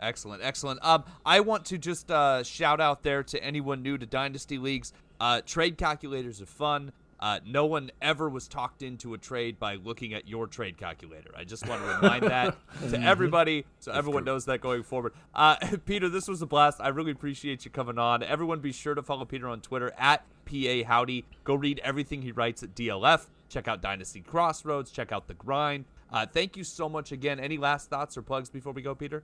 [0.00, 0.84] Excellent, excellent.
[0.84, 4.92] Um, I want to just uh, shout out there to anyone new to Dynasty Leagues.
[5.18, 6.92] Uh, trade calculators are fun.
[7.24, 11.30] Uh, no one ever was talked into a trade by looking at your trade calculator.
[11.34, 12.54] I just want to remind that
[12.90, 15.14] to everybody so That's everyone knows that going forward.
[15.34, 15.56] Uh,
[15.86, 16.82] Peter, this was a blast.
[16.82, 18.22] I really appreciate you coming on.
[18.22, 21.24] Everyone be sure to follow Peter on Twitter at PA Howdy.
[21.44, 23.26] Go read everything he writes at DLF.
[23.48, 24.90] Check out Dynasty Crossroads.
[24.90, 25.86] Check out The Grind.
[26.12, 27.40] Uh, thank you so much again.
[27.40, 29.22] Any last thoughts or plugs before we go, Peter?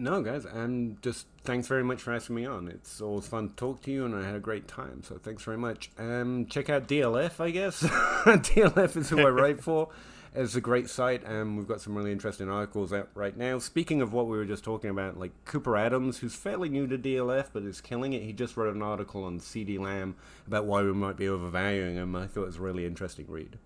[0.00, 2.68] No, guys, and just thanks very much for asking me on.
[2.68, 5.02] It's always fun to talk to you, and I had a great time.
[5.02, 5.90] So thanks very much.
[5.98, 7.82] Um, check out DLF, I guess.
[7.82, 9.88] DLF is who I write for.
[10.36, 13.58] It's a great site, and we've got some really interesting articles out right now.
[13.58, 16.96] Speaking of what we were just talking about, like Cooper Adams, who's fairly new to
[16.96, 18.22] DLF but is killing it.
[18.22, 20.14] He just wrote an article on CeeDee Lamb
[20.46, 22.14] about why we might be overvaluing him.
[22.14, 23.58] I thought it was a really interesting read.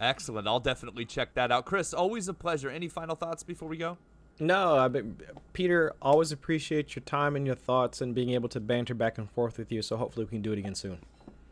[0.00, 0.48] Excellent.
[0.48, 1.64] I'll definitely check that out.
[1.64, 2.70] Chris, always a pleasure.
[2.70, 3.98] Any final thoughts before we go?
[4.40, 5.16] No, I mean,
[5.52, 9.30] Peter, always appreciate your time and your thoughts and being able to banter back and
[9.30, 9.80] forth with you.
[9.80, 10.98] So hopefully we can do it again soon.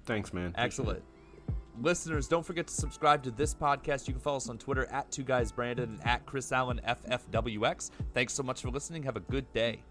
[0.05, 0.53] Thanks, man.
[0.57, 1.03] Excellent.
[1.81, 4.07] Listeners, don't forget to subscribe to this podcast.
[4.07, 7.91] You can follow us on Twitter at Two Guys Brandon and at Chris Allen FFWX.
[8.13, 9.03] Thanks so much for listening.
[9.05, 9.83] Have a good day.